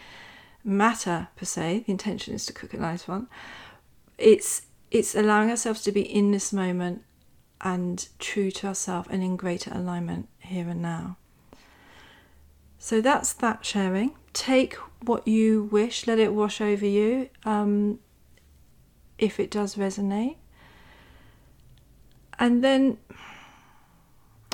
matter 0.62 1.28
per 1.36 1.46
se. 1.46 1.84
The 1.86 1.92
intention 1.92 2.34
is 2.34 2.44
to 2.44 2.52
cook 2.52 2.74
a 2.74 2.76
nice 2.76 3.08
one. 3.08 3.28
It's 4.18 4.66
it's 4.90 5.14
allowing 5.14 5.48
ourselves 5.48 5.80
to 5.84 5.90
be 5.90 6.02
in 6.02 6.32
this 6.32 6.52
moment 6.52 7.02
and 7.60 8.08
true 8.18 8.50
to 8.50 8.68
ourselves 8.68 9.08
and 9.10 9.22
in 9.22 9.36
greater 9.36 9.70
alignment 9.72 10.28
here 10.38 10.68
and 10.68 10.82
now. 10.82 11.16
So 12.78 13.00
that's 13.00 13.32
that 13.34 13.64
sharing. 13.64 14.12
Take 14.32 14.74
what 15.02 15.28
you 15.28 15.64
wish, 15.64 16.06
let 16.06 16.18
it 16.18 16.32
wash 16.32 16.60
over 16.60 16.86
you 16.86 17.28
um, 17.44 17.98
if 19.18 19.38
it 19.38 19.50
does 19.50 19.74
resonate. 19.74 20.36
And 22.38 22.64
then 22.64 22.96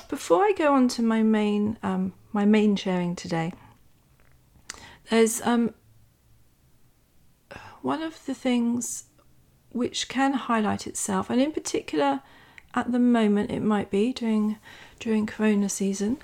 before 0.08 0.42
I 0.42 0.52
go 0.52 0.74
on 0.74 0.88
to 0.88 1.02
my 1.02 1.22
main 1.22 1.78
um, 1.82 2.14
my 2.32 2.44
main 2.44 2.74
sharing 2.74 3.14
today, 3.14 3.52
there's 5.08 5.40
um, 5.42 5.72
one 7.82 8.02
of 8.02 8.26
the 8.26 8.34
things 8.34 9.04
which 9.70 10.08
can 10.08 10.32
highlight 10.32 10.86
itself, 10.86 11.30
and 11.30 11.40
in 11.40 11.52
particular 11.52 12.22
at 12.76 12.92
the 12.92 12.98
moment 12.98 13.50
it 13.50 13.60
might 13.62 13.90
be 13.90 14.12
during 14.12 14.58
during 15.00 15.26
corona 15.26 15.68
season 15.68 16.16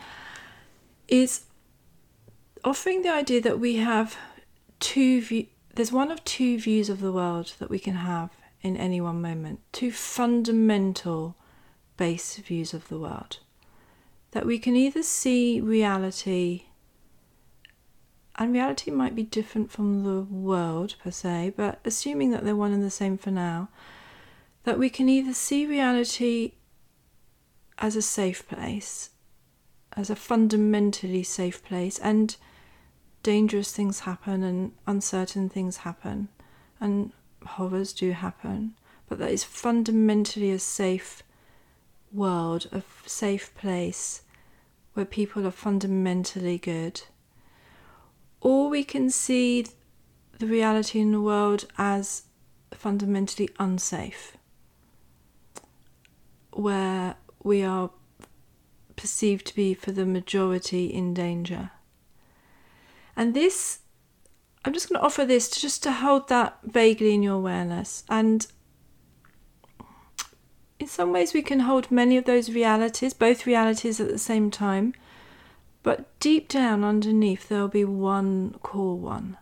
is 1.09 1.47
offering 2.63 3.03
the 3.03 3.09
idea 3.09 3.41
that 3.41 3.59
we 3.59 3.77
have 3.77 4.17
two 4.79 5.21
view 5.21 5.47
there's 5.75 5.91
one 5.91 6.11
of 6.11 6.23
two 6.25 6.59
views 6.59 6.89
of 6.89 7.01
the 7.01 7.13
world 7.13 7.55
that 7.59 7.71
we 7.71 7.79
can 7.79 7.95
have 7.95 8.31
in 8.61 8.77
any 8.77 9.01
one 9.01 9.21
moment 9.21 9.59
two 9.73 9.91
fundamental 9.91 11.35
base 11.97 12.37
views 12.39 12.75
of 12.75 12.89
the 12.89 12.99
world. 12.99 13.39
That 14.33 14.47
we 14.47 14.59
can 14.59 14.75
either 14.75 15.03
see 15.03 15.61
reality 15.61 16.65
and 18.37 18.53
reality 18.53 18.91
might 18.91 19.15
be 19.15 19.23
different 19.23 19.71
from 19.71 20.05
the 20.05 20.23
world 20.23 20.97
per 21.03 21.11
se 21.11 21.53
but 21.57 21.81
assuming 21.85 22.31
that 22.31 22.45
they're 22.45 22.57
one 22.57 22.73
and 22.73 22.83
the 22.83 22.91
same 22.91 23.19
for 23.19 23.31
now 23.31 23.69
that 24.65 24.79
we 24.79 24.89
can 24.89 25.09
either 25.09 25.35
see 25.35 25.67
reality 25.67 26.53
as 27.79 27.97
a 27.97 28.03
safe 28.03 28.47
place, 28.49 29.11
as 29.97 30.09
a 30.09 30.17
fundamentally 30.17 31.23
safe 31.23 31.65
place, 31.65 31.99
and 31.99 32.37
dangerous 33.23 33.73
things 33.73 34.01
happen 34.01 34.43
and 34.43 34.73
uncertain 34.87 35.49
things 35.49 35.79
happen, 35.79 36.29
and 36.81 37.13
horrors 37.45 37.93
do 37.93 38.13
happen, 38.13 38.75
but 39.09 39.19
that 39.19 39.31
is 39.31 39.45
fundamentally 39.45 40.51
a 40.51 40.59
safe 40.59 41.23
world, 42.13 42.69
a 42.73 42.83
safe 43.07 43.55
place 43.55 44.23
where 44.95 45.07
people 45.07 45.47
are 45.47 45.53
fundamentally 45.53 46.59
good. 46.59 47.03
Or 48.41 48.69
we 48.69 48.85
can 48.85 49.11
see 49.11 49.67
the 50.39 50.47
reality 50.47 51.01
in 51.01 51.13
the 51.13 51.21
world 51.21 51.67
as 51.79 52.25
fundamentally 52.73 53.49
unsafe 53.59 54.37
where 56.53 57.17
we 57.43 57.63
are 57.63 57.91
perceived 58.97 59.47
to 59.47 59.55
be 59.55 59.75
for 59.75 59.93
the 59.93 60.07
majority 60.07 60.87
in 60.87 61.15
danger. 61.15 61.71
And 63.17 63.35
this, 63.35 63.81
I'm 64.65 64.73
just 64.73 64.89
going 64.89 65.01
to 65.01 65.05
offer 65.05 65.25
this 65.25 65.49
to 65.51 65.61
just 65.61 65.83
to 65.83 65.93
hold 65.93 66.29
that 66.29 66.59
vaguely 66.65 67.15
in 67.15 67.23
your 67.23 67.35
awareness. 67.35 68.05
And 68.09 68.47
in 70.79 70.87
some 70.87 71.13
ways, 71.13 71.35
we 71.35 71.43
can 71.43 71.61
hold 71.61 71.91
many 71.91 72.17
of 72.17 72.25
those 72.25 72.51
realities, 72.51 73.15
both 73.15 73.47
realities 73.47 74.01
at 74.01 74.09
the 74.09 74.19
same 74.19 74.51
time. 74.51 74.95
But 75.83 76.19
deep 76.21 76.49
down 76.49 76.85
underneath, 76.85 77.49
there'll 77.49 77.69
be 77.69 77.85
one 77.85 78.55
core 78.63 78.97
one 78.97 79.37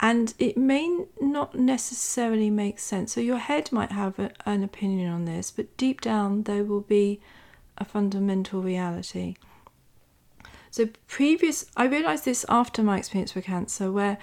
and 0.00 0.34
it 0.38 0.56
may 0.56 1.06
not 1.20 1.54
necessarily 1.54 2.50
make 2.50 2.78
sense. 2.78 3.12
So 3.12 3.20
your 3.20 3.38
head 3.38 3.72
might 3.72 3.92
have 3.92 4.18
a, 4.18 4.30
an 4.44 4.62
opinion 4.62 5.10
on 5.10 5.24
this, 5.24 5.50
but 5.50 5.76
deep 5.76 6.00
down 6.00 6.42
there 6.42 6.64
will 6.64 6.82
be 6.82 7.20
a 7.78 7.84
fundamental 7.84 8.62
reality. 8.62 9.36
So 10.70 10.88
previous, 11.06 11.64
I 11.76 11.86
realised 11.86 12.26
this 12.26 12.44
after 12.48 12.82
my 12.82 12.98
experience 12.98 13.34
with 13.34 13.46
cancer, 13.46 13.90
where 13.90 14.18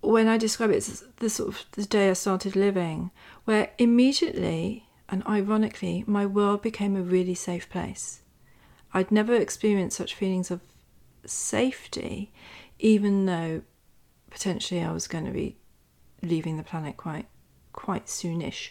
when 0.00 0.26
I 0.26 0.38
describe 0.38 0.70
it 0.70 0.76
as 0.76 1.04
the 1.16 1.30
sort 1.30 1.50
of 1.50 1.64
the 1.72 1.84
day 1.84 2.10
I 2.10 2.14
started 2.14 2.56
living, 2.56 3.10
where 3.44 3.70
immediately 3.78 4.86
and 5.08 5.24
ironically 5.26 6.04
my 6.06 6.26
world 6.26 6.62
became 6.62 6.96
a 6.96 7.02
really 7.02 7.34
safe 7.34 7.68
place. 7.70 8.22
I'd 8.92 9.12
never 9.12 9.34
experienced 9.34 9.96
such 9.96 10.14
feelings 10.14 10.50
of 10.50 10.60
safety, 11.24 12.32
even 12.78 13.26
though 13.26 13.62
potentially 14.30 14.82
I 14.82 14.92
was 14.92 15.08
going 15.08 15.24
to 15.26 15.32
be 15.32 15.56
leaving 16.22 16.56
the 16.56 16.62
planet 16.62 16.96
quite 16.96 17.26
quite 17.72 18.06
soonish. 18.06 18.70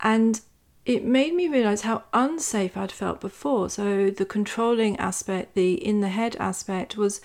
And 0.00 0.40
it 0.84 1.04
made 1.04 1.34
me 1.34 1.48
realize 1.48 1.82
how 1.82 2.04
unsafe 2.12 2.76
I'd 2.76 2.90
felt 2.90 3.20
before. 3.20 3.70
So 3.70 4.10
the 4.10 4.24
controlling 4.24 4.98
aspect, 4.98 5.54
the 5.54 5.74
in 5.74 6.00
the 6.00 6.08
head 6.08 6.36
aspect 6.36 6.96
was 6.96 7.20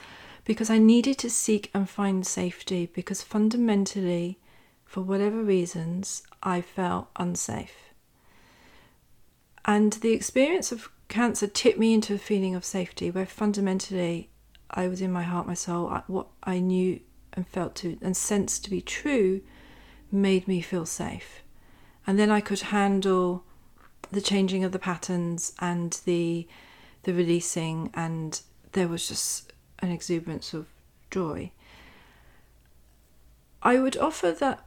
because 0.45 0.69
I 0.69 0.77
needed 0.77 1.17
to 1.19 1.29
seek 1.29 1.71
and 1.73 1.89
find 1.89 2.25
safety 2.25 2.89
because 2.93 3.21
fundamentally 3.21 4.39
for 4.85 5.01
whatever 5.01 5.43
reasons, 5.43 6.23
I 6.41 6.61
felt 6.61 7.09
unsafe. 7.17 7.93
And 9.65 9.93
the 9.93 10.13
experience 10.13 10.71
of 10.71 10.89
cancer 11.09 11.47
tipped 11.47 11.77
me 11.77 11.93
into 11.93 12.13
a 12.13 12.17
feeling 12.17 12.55
of 12.55 12.63
safety 12.63 13.11
where 13.11 13.25
fundamentally 13.25 14.29
I 14.71 14.87
was 14.87 15.01
in 15.01 15.11
my 15.11 15.23
heart, 15.23 15.45
my 15.45 15.53
soul, 15.53 15.89
what 16.07 16.27
I 16.43 16.59
knew 16.59 17.01
and 17.37 17.47
felt 17.47 17.75
to 17.75 17.97
and 18.01 18.17
sensed 18.17 18.65
to 18.65 18.69
be 18.69 18.81
true 18.81 19.41
made 20.11 20.47
me 20.47 20.59
feel 20.59 20.85
safe. 20.85 21.43
And 22.05 22.19
then 22.19 22.29
I 22.29 22.41
could 22.41 22.59
handle 22.59 23.45
the 24.11 24.21
changing 24.21 24.63
of 24.63 24.71
the 24.73 24.79
patterns 24.79 25.53
and 25.59 26.01
the 26.03 26.47
the 27.03 27.13
releasing 27.13 27.89
and 27.93 28.41
there 28.73 28.87
was 28.87 29.07
just 29.07 29.53
an 29.79 29.91
exuberance 29.91 30.53
of 30.53 30.67
joy. 31.09 31.51
I 33.61 33.79
would 33.79 33.97
offer 33.97 34.31
that 34.31 34.65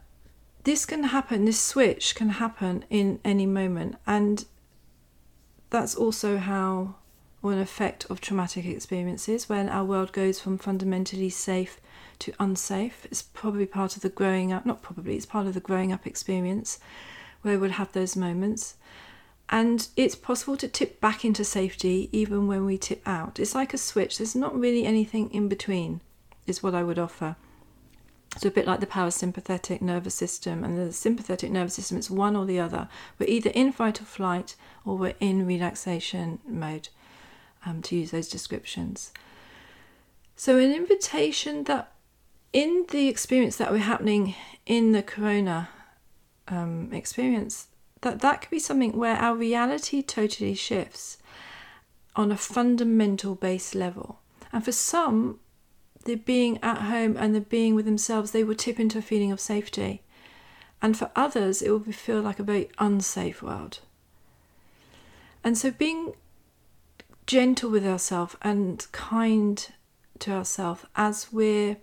this 0.65 0.87
can 0.87 1.05
happen, 1.05 1.45
this 1.45 1.61
switch 1.61 2.15
can 2.15 2.31
happen 2.31 2.85
in 2.91 3.21
any 3.25 3.47
moment, 3.47 3.97
and 4.07 4.45
that's 5.71 5.95
also 5.95 6.37
how, 6.39 6.97
or 7.43 7.53
an 7.53 7.59
effect 7.59 8.05
of 8.11 8.21
traumatic 8.21 8.67
experiences, 8.67 9.49
when 9.49 9.69
our 9.69 9.85
world 9.85 10.13
goes 10.13 10.41
from 10.41 10.59
fundamentally 10.59 11.31
safe 11.31 11.81
to 12.21 12.33
unsafe. 12.39 13.07
It's 13.11 13.23
probably 13.23 13.67
part 13.67 13.97
of 13.97 14.03
the 14.03 14.09
growing 14.09 14.53
up, 14.53 14.65
not 14.65 14.83
probably, 14.83 15.17
it's 15.17 15.27
part 15.27 15.47
of 15.47 15.55
the 15.55 15.61
growing 15.61 15.93
up 15.93 16.07
experience 16.07 16.79
where 17.43 17.59
we'll 17.59 17.71
have 17.71 17.93
those 17.93 18.17
moments. 18.17 18.77
And 19.49 19.89
it's 19.97 20.15
possible 20.15 20.57
to 20.59 20.69
tip 20.69 21.01
back 21.01 21.25
into 21.25 21.45
safety 21.45 22.09
even 22.13 22.47
when 22.47 22.65
we 22.65 22.79
tip 22.79 23.03
out. 23.07 23.41
It's 23.41 23.55
like 23.55 23.75
a 23.75 23.79
switch, 23.79 24.19
there's 24.19 24.37
not 24.37 24.59
really 24.59 24.85
anything 24.85 25.33
in 25.35 25.49
between, 25.49 26.01
is 26.47 26.63
what 26.63 26.75
I 26.75 26.85
would 26.85 26.99
offer. 26.99 27.37
So, 28.39 28.47
a 28.47 28.53
bit 28.53 28.67
like 28.67 28.79
the 28.79 28.87
parasympathetic 28.87 29.83
nervous 29.83 30.15
system 30.15 30.63
and 30.63 30.79
the 30.79 30.93
sympathetic 30.93 31.51
nervous 31.51 31.75
system, 31.75 31.99
it's 31.99 32.09
one 32.09 32.37
or 32.37 32.47
the 32.47 32.61
other. 32.61 32.89
We're 33.19 33.29
either 33.29 33.51
in 33.51 33.73
fight 33.73 34.01
or 34.01 34.05
flight 34.05 34.55
or 34.85 34.97
we're 34.97 35.15
in 35.19 35.47
relaxation 35.47 36.39
mode, 36.47 36.91
um, 37.67 37.83
to 37.83 37.97
use 37.97 38.13
those 38.13 38.29
descriptions. 38.29 39.13
So, 40.37 40.59
an 40.59 40.73
invitation 40.73 41.65
that 41.65 41.93
in 42.53 42.87
the 42.91 43.09
experience 43.09 43.57
that 43.57 43.71
we're 43.71 43.79
happening 43.79 44.35
in 44.67 44.93
the 44.93 45.03
corona 45.03 45.69
um, 46.49 46.91
experience, 46.93 47.69
that 48.01 48.21
that 48.21 48.41
could 48.41 48.51
be 48.51 48.59
something 48.59 48.97
where 48.97 49.17
our 49.17 49.37
reality 49.37 50.03
totally 50.03 50.55
shifts 50.55 51.19
on 52.17 52.33
a 52.33 52.37
fundamental 52.37 53.35
base 53.35 53.75
level. 53.75 54.21
And 54.53 54.65
for 54.65 54.73
some, 54.73 55.39
the 56.05 56.17
being 56.17 56.59
at 56.63 56.79
home 56.83 57.17
and 57.17 57.35
the 57.35 57.41
being 57.41 57.75
with 57.75 57.85
themselves, 57.85 58.33
they 58.33 58.43
will 58.43 58.55
tip 58.55 58.81
into 58.81 58.99
a 58.99 59.03
feeling 59.03 59.31
of 59.31 59.41
safety. 59.41 60.03
And 60.83 60.97
for 60.97 61.11
others, 61.15 61.63
it 61.63 61.71
will 61.71 61.81
feel 61.81 62.21
like 62.21 62.39
a 62.39 62.45
very 62.45 62.71
unsafe 62.79 63.43
world. 63.43 63.81
And 65.45 65.57
so 65.57 65.71
being 65.71 66.15
gentle 67.27 67.71
with 67.71 67.87
ourselves 67.87 68.35
and 68.43 68.87
kind 68.93 69.69
to 70.19 70.33
ourselves 70.33 70.85
as 70.97 71.33
we're 71.33 71.77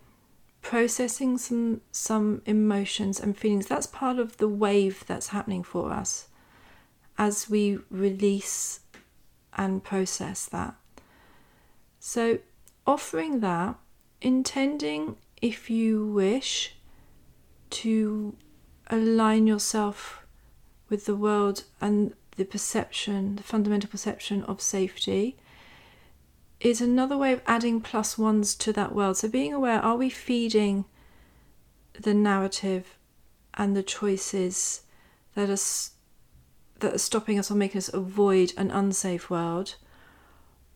processing 0.61 1.37
some 1.37 1.81
some 1.91 2.41
emotions 2.45 3.19
and 3.19 3.37
feelings. 3.37 3.67
That's 3.67 3.87
part 3.87 4.19
of 4.19 4.37
the 4.37 4.49
wave 4.49 5.03
that's 5.07 5.27
happening 5.27 5.63
for 5.63 5.91
us 5.91 6.27
as 7.17 7.49
we 7.49 7.79
release 7.89 8.81
and 9.53 9.83
process 9.83 10.45
that. 10.45 10.75
So 11.99 12.39
offering 12.85 13.39
that 13.41 13.75
intending, 14.21 15.17
if 15.41 15.69
you 15.69 16.05
wish, 16.07 16.75
to 17.69 18.35
align 18.89 19.47
yourself 19.47 20.25
with 20.89 21.05
the 21.05 21.15
world 21.15 21.63
and 21.81 22.13
the 22.37 22.45
perception, 22.45 23.35
the 23.35 23.43
fundamental 23.43 23.89
perception 23.89 24.43
of 24.43 24.61
safety, 24.61 25.37
is 26.59 26.81
another 26.81 27.17
way 27.17 27.31
of 27.33 27.41
adding 27.45 27.81
plus 27.81 28.17
ones 28.17 28.55
to 28.55 28.73
that 28.73 28.93
world. 28.93 29.17
So, 29.17 29.27
being 29.27 29.53
aware 29.53 29.79
are 29.79 29.95
we 29.95 30.09
feeding 30.09 30.85
the 31.99 32.13
narrative 32.13 32.97
and 33.53 33.75
the 33.75 33.83
choices 33.83 34.81
that 35.35 35.49
are, 35.49 36.79
that 36.79 36.95
are 36.95 36.99
stopping 36.99 37.39
us 37.39 37.51
or 37.51 37.55
making 37.55 37.79
us 37.79 37.93
avoid 37.93 38.53
an 38.57 38.71
unsafe 38.71 39.29
world, 39.29 39.75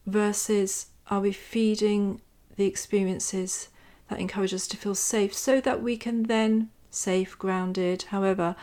versus 0.06 0.88
are 1.10 1.20
we 1.20 1.32
feeding 1.32 2.22
the 2.56 2.66
experiences 2.66 3.70
that 4.10 4.20
encourage 4.20 4.54
us 4.54 4.68
to 4.68 4.78
feel 4.78 4.96
safe 4.96 5.34
so 5.34 5.62
that 5.62 5.82
we 5.82 5.98
can 5.98 6.24
then 6.24 6.70
safe 6.90 7.40
grounded 7.40 8.04
however 8.10 8.56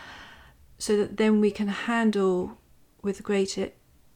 so 0.79 0.97
that 0.97 1.16
then 1.16 1.40
we 1.40 1.51
can 1.51 1.69
handle 1.69 2.59
with 3.03 3.23
greater 3.23 3.71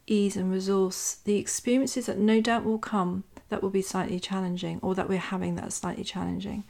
ease 0.07 0.35
and 0.35 0.51
resource 0.51 1.15
the 1.23 1.37
experiences 1.37 2.05
that 2.07 2.17
no 2.17 2.41
doubt 2.41 2.65
will 2.65 2.77
come 2.77 3.23
that 3.49 3.61
will 3.61 3.69
be 3.69 3.81
slightly 3.81 4.19
challenging 4.19 4.79
or 4.81 4.95
that 4.95 5.07
we're 5.07 5.17
having 5.17 5.55
that 5.55 5.71
slightly 5.71 6.03
challenging. 6.03 6.63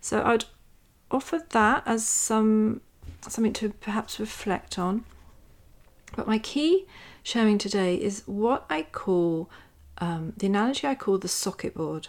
So 0.00 0.22
i'd 0.24 0.44
offer 1.10 1.40
that 1.50 1.82
as 1.86 2.06
some 2.06 2.80
something 3.28 3.52
to 3.52 3.70
perhaps 3.70 4.18
reflect 4.18 4.78
on. 4.78 5.04
But 6.16 6.26
my 6.26 6.38
key 6.38 6.86
sharing 7.22 7.58
today 7.58 7.94
is 7.94 8.22
what 8.26 8.64
i 8.68 8.82
call 8.82 9.48
um, 9.98 10.32
the 10.36 10.46
analogy 10.46 10.86
i 10.86 10.94
call 10.94 11.18
the 11.18 11.28
socket 11.28 11.74
board. 11.74 12.08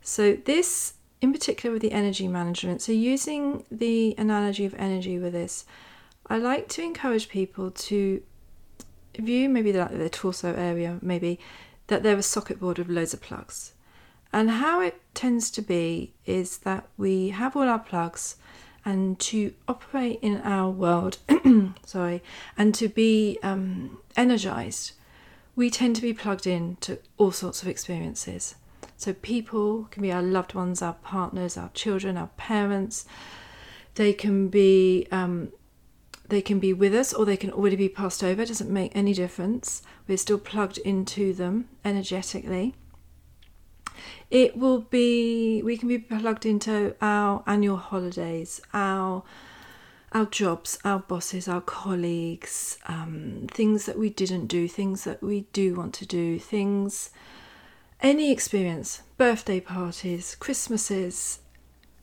So, 0.00 0.34
this 0.34 0.94
in 1.20 1.32
particular 1.32 1.72
with 1.72 1.82
the 1.82 1.92
energy 1.92 2.28
management, 2.28 2.80
so 2.80 2.92
using 2.92 3.64
the 3.70 4.14
analogy 4.18 4.64
of 4.64 4.74
energy 4.78 5.18
with 5.18 5.32
this, 5.32 5.64
I 6.28 6.38
like 6.38 6.68
to 6.68 6.82
encourage 6.82 7.28
people 7.28 7.70
to 7.72 8.22
view 9.18 9.48
maybe 9.48 9.72
the, 9.72 9.88
the 9.92 10.08
torso 10.08 10.54
area, 10.54 10.98
maybe 11.02 11.38
that 11.88 12.02
they're 12.02 12.18
a 12.18 12.22
socket 12.22 12.60
board 12.60 12.78
with 12.78 12.88
loads 12.88 13.14
of 13.14 13.20
plugs. 13.20 13.72
And 14.32 14.50
how 14.50 14.80
it 14.80 15.00
tends 15.14 15.50
to 15.52 15.62
be 15.62 16.12
is 16.26 16.58
that 16.58 16.86
we 16.96 17.30
have 17.30 17.56
all 17.56 17.68
our 17.68 17.78
plugs, 17.78 18.36
and 18.84 19.18
to 19.18 19.52
operate 19.66 20.18
in 20.22 20.40
our 20.42 20.70
world, 20.70 21.18
sorry, 21.84 22.22
and 22.56 22.74
to 22.74 22.88
be 22.88 23.38
um, 23.42 23.98
energized, 24.16 24.92
we 25.56 25.68
tend 25.68 25.96
to 25.96 26.02
be 26.02 26.14
plugged 26.14 26.46
in 26.46 26.76
to 26.80 26.98
all 27.16 27.32
sorts 27.32 27.62
of 27.62 27.68
experiences. 27.68 28.54
So, 28.96 29.12
people 29.12 29.88
can 29.90 30.02
be 30.02 30.10
our 30.10 30.22
loved 30.22 30.54
ones, 30.54 30.80
our 30.82 30.94
partners, 30.94 31.56
our 31.56 31.70
children, 31.74 32.16
our 32.16 32.30
parents. 32.36 33.04
They 33.94 34.12
can 34.12 34.48
be 34.48 35.06
um, 35.10 35.52
they 36.28 36.42
can 36.42 36.58
be 36.58 36.72
with 36.72 36.94
us 36.94 37.12
or 37.12 37.24
they 37.24 37.36
can 37.36 37.50
already 37.50 37.76
be 37.76 37.88
passed 37.88 38.22
over. 38.22 38.42
It 38.42 38.48
doesn't 38.48 38.70
make 38.70 38.92
any 38.94 39.14
difference. 39.14 39.82
We're 40.06 40.18
still 40.18 40.38
plugged 40.38 40.78
into 40.78 41.32
them 41.32 41.68
energetically. 41.84 42.74
It 44.30 44.56
will 44.56 44.80
be 44.80 45.62
we 45.62 45.76
can 45.76 45.88
be 45.88 45.98
plugged 45.98 46.46
into 46.46 46.94
our 47.00 47.42
annual 47.46 47.78
holidays, 47.78 48.60
our 48.72 49.24
our 50.12 50.26
jobs, 50.26 50.78
our 50.84 51.00
bosses, 51.00 51.48
our 51.48 51.60
colleagues, 51.60 52.78
um, 52.86 53.46
things 53.50 53.84
that 53.84 53.98
we 53.98 54.08
didn't 54.08 54.46
do, 54.46 54.66
things 54.66 55.04
that 55.04 55.22
we 55.22 55.42
do 55.52 55.74
want 55.74 55.92
to 55.94 56.06
do, 56.06 56.38
things 56.38 57.10
any 58.00 58.30
experience, 58.30 59.02
birthday 59.16 59.60
parties, 59.60 60.36
Christmases, 60.36 61.40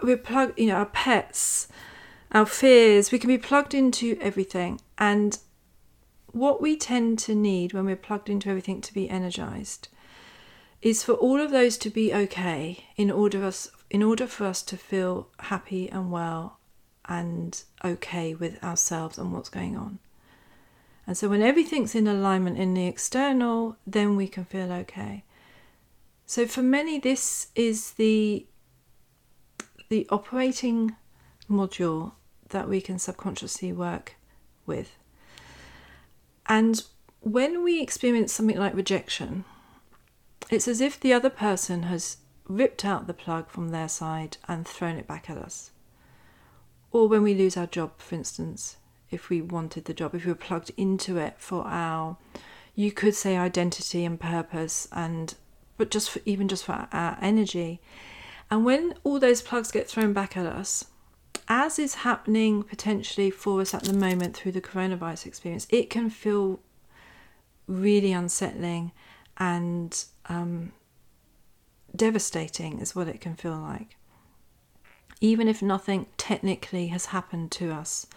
we're 0.01 0.17
plugged, 0.17 0.59
you 0.59 0.67
know, 0.67 0.75
our 0.75 0.85
pets, 0.87 1.67
our 2.35 2.45
fears, 2.45 3.13
we 3.13 3.17
can 3.17 3.29
be 3.29 3.37
plugged 3.37 3.73
into 3.73 4.17
everything. 4.19 4.81
And 4.97 5.39
what 6.27 6.61
we 6.61 6.75
tend 6.75 7.17
to 7.19 7.33
need 7.33 7.71
when 7.71 7.85
we're 7.85 7.95
plugged 7.95 8.29
into 8.29 8.49
everything 8.49 8.81
to 8.81 8.93
be 8.93 9.09
energized 9.09 9.87
is 10.81 11.01
for 11.01 11.13
all 11.13 11.39
of 11.39 11.51
those 11.51 11.77
to 11.77 11.89
be 11.89 12.13
okay 12.13 12.85
in 12.97 13.09
order 13.09 13.45
us 13.45 13.69
in 13.89 14.03
order 14.03 14.27
for 14.27 14.45
us 14.45 14.61
to 14.63 14.75
feel 14.75 15.29
happy 15.39 15.89
and 15.89 16.11
well 16.11 16.59
and 17.05 17.63
okay 17.85 18.35
with 18.35 18.61
ourselves 18.61 19.17
and 19.17 19.31
what's 19.31 19.47
going 19.47 19.77
on. 19.77 19.99
And 21.07 21.15
so 21.17 21.29
when 21.29 21.41
everything's 21.41 21.95
in 21.95 22.07
alignment 22.07 22.57
in 22.57 22.73
the 22.73 22.87
external, 22.87 23.77
then 23.87 24.17
we 24.17 24.27
can 24.27 24.43
feel 24.43 24.73
okay. 24.73 25.23
So 26.25 26.45
for 26.47 26.63
many, 26.63 26.99
this 26.99 27.47
is 27.55 27.91
the 27.91 28.45
the 29.87 30.05
operating 30.09 30.97
module 31.49 32.11
that 32.49 32.69
we 32.69 32.81
can 32.81 32.99
subconsciously 32.99 33.71
work 33.73 34.15
with. 34.65 34.91
And 36.47 36.83
when 37.21 37.63
we 37.63 37.81
experience 37.81 38.31
something 38.33 38.57
like 38.57 38.75
rejection, 38.75 39.45
it's 40.49 40.67
as 40.67 40.81
if 40.81 40.99
the 40.99 41.13
other 41.13 41.29
person 41.29 41.83
has 41.83 42.17
ripped 42.47 42.85
out 42.85 43.07
the 43.07 43.13
plug 43.13 43.49
from 43.49 43.69
their 43.69 43.89
side 43.89 44.37
and 44.47 44.67
thrown 44.67 44.97
it 44.97 45.07
back 45.07 45.29
at 45.29 45.37
us. 45.37 45.71
Or 46.91 47.07
when 47.07 47.23
we 47.23 47.33
lose 47.33 47.57
our 47.57 47.65
job, 47.65 47.93
for 47.97 48.15
instance, 48.15 48.77
if 49.09 49.29
we 49.29 49.41
wanted 49.41 49.85
the 49.85 49.93
job, 49.93 50.13
if 50.13 50.25
we 50.25 50.31
were 50.31 50.35
plugged 50.35 50.71
into 50.77 51.17
it 51.17 51.35
for 51.37 51.65
our, 51.65 52.17
you 52.75 52.91
could 52.91 53.15
say, 53.15 53.37
identity 53.37 54.05
and 54.05 54.19
purpose 54.19 54.87
and 54.91 55.35
but 55.77 55.91
just 55.91 56.09
for 56.09 56.21
even 56.25 56.47
just 56.47 56.63
for 56.63 56.87
our 56.91 57.17
energy. 57.21 57.81
And 58.49 58.63
when 58.63 58.93
all 59.03 59.19
those 59.19 59.41
plugs 59.41 59.71
get 59.71 59.87
thrown 59.87 60.13
back 60.13 60.37
at 60.37 60.45
us, 60.45 60.85
as 61.47 61.77
is 61.77 61.95
happening 61.95 62.63
potentially 62.63 63.29
for 63.29 63.61
us 63.61 63.73
at 63.73 63.83
the 63.83 63.93
moment 63.93 64.35
through 64.35 64.51
the 64.51 64.61
coronavirus 64.61 65.27
experience, 65.27 65.67
it 65.69 65.89
can 65.89 66.09
feel 66.09 66.59
really 67.67 68.11
unsettling 68.11 68.91
and 69.37 70.05
um, 70.27 70.71
devastating, 71.95 72.79
is 72.79 72.95
what 72.95 73.07
it 73.07 73.21
can 73.21 73.35
feel 73.35 73.57
like. 73.57 73.95
Even 75.21 75.47
if 75.47 75.61
nothing 75.61 76.07
technically 76.17 76.87
has 76.87 77.07
happened 77.07 77.51
to 77.51 77.71
us 77.71 78.07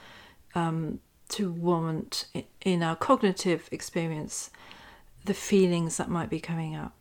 um, 0.55 1.01
to 1.29 1.53
warrant 1.53 2.27
in 2.62 2.83
our 2.83 2.97
cognitive 2.97 3.69
experience 3.71 4.51
the 5.25 5.35
feelings 5.35 5.97
that 5.99 6.09
might 6.09 6.31
be 6.31 6.41
coming 6.41 6.75
up. 6.75 6.95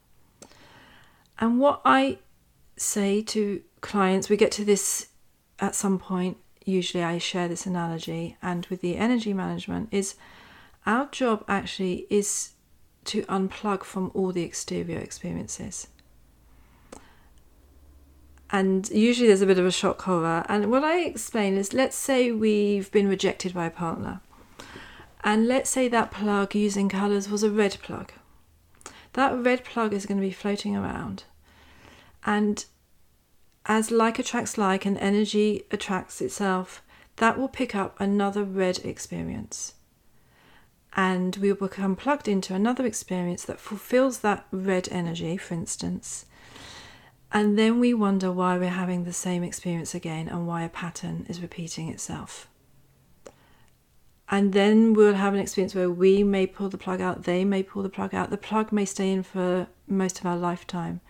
And 1.40 1.60
what 1.60 1.82
I 1.86 2.20
say 2.76 3.22
to 3.24 3.62
clients, 3.82 4.30
we 4.30 4.38
get 4.38 4.52
to 4.54 4.66
this 4.66 5.08
at 5.60 5.76
some 5.76 6.00
point, 6.00 6.38
usually 6.66 7.04
I 7.04 7.18
share 7.18 7.48
this 7.48 7.66
analogy, 7.66 8.38
and 8.42 8.66
with 8.68 8.82
the 8.82 8.98
energy 8.98 9.34
management, 9.34 9.90
is 9.92 10.16
our 10.86 11.08
job 11.08 11.44
actually 11.48 12.08
is 12.10 12.52
to 13.06 13.24
unplug 13.24 13.84
from 13.84 14.12
all 14.14 14.32
the 14.32 14.44
exterior 14.44 15.00
experiences. 15.00 15.88
And 18.50 18.90
usually 18.90 19.28
there's 19.28 19.42
a 19.42 19.46
bit 19.46 19.60
of 19.60 19.66
a 19.66 19.72
shock 19.72 20.02
horror. 20.04 20.46
And 20.48 20.72
what 20.72 20.84
I 20.84 21.00
explain 21.00 21.58
is 21.58 21.74
let's 21.74 21.98
say 21.98 22.32
we've 22.32 22.92
been 22.92 23.10
rejected 23.10 23.54
by 23.54 23.66
a 23.66 23.72
partner. 23.72 24.22
And 25.24 25.48
let's 25.48 25.70
say 25.70 25.88
that 25.90 26.12
plug 26.12 26.56
using 26.56 26.88
colours 26.88 27.30
was 27.30 27.44
a 27.44 27.52
red 27.52 27.78
plug. 27.82 28.14
That 29.14 29.38
red 29.38 29.66
plug 29.66 29.94
is 29.94 30.06
going 30.06 30.20
to 30.20 30.26
be 30.26 30.32
floating 30.32 30.76
around. 30.76 31.24
And 32.26 32.64
as 33.68 33.92
like 33.92 34.18
attracts 34.18 34.58
like 34.58 34.86
and 34.86 34.98
energy 34.98 35.64
attracts 35.70 36.22
itself, 36.22 36.82
that 37.18 37.38
will 37.38 37.50
pick 37.50 37.76
up 37.76 38.00
another 38.00 38.44
red 38.44 38.80
experience. 38.80 39.74
And 40.96 41.36
we 41.36 41.52
will 41.52 41.68
become 41.68 41.96
plugged 41.96 42.28
into 42.28 42.56
another 42.56 42.86
experience 42.86 43.44
that 43.46 43.60
fulfills 43.60 44.20
that 44.20 44.48
red 44.52 44.88
energy, 44.90 45.38
for 45.38 45.54
instance. 45.54 46.26
And 47.32 47.60
then 47.60 47.80
we 47.80 47.94
wonder 47.94 48.32
why 48.32 48.58
we're 48.58 48.70
having 48.70 49.04
the 49.04 49.14
same 49.14 49.44
experience 49.44 49.94
again 49.94 50.30
and 50.30 50.48
why 50.48 50.64
a 50.64 50.70
pattern 50.70 51.26
is 51.28 51.42
repeating 51.42 51.90
itself. 51.90 52.48
And 54.30 54.54
then 54.54 54.94
we'll 54.94 55.14
have 55.14 55.34
an 55.34 55.40
experience 55.40 55.76
where 55.76 55.90
we 55.90 56.24
may 56.24 56.48
pull 56.48 56.70
the 56.70 56.78
plug 56.78 57.02
out, 57.02 57.24
they 57.24 57.46
may 57.46 57.64
pull 57.64 57.84
the 57.84 57.90
plug 57.90 58.14
out, 58.14 58.30
the 58.30 58.38
plug 58.38 58.72
may 58.72 58.86
stay 58.86 59.12
in 59.12 59.24
for 59.24 59.68
most 59.88 60.20
of 60.20 60.26
our 60.26 60.38
lifetime. 60.38 61.02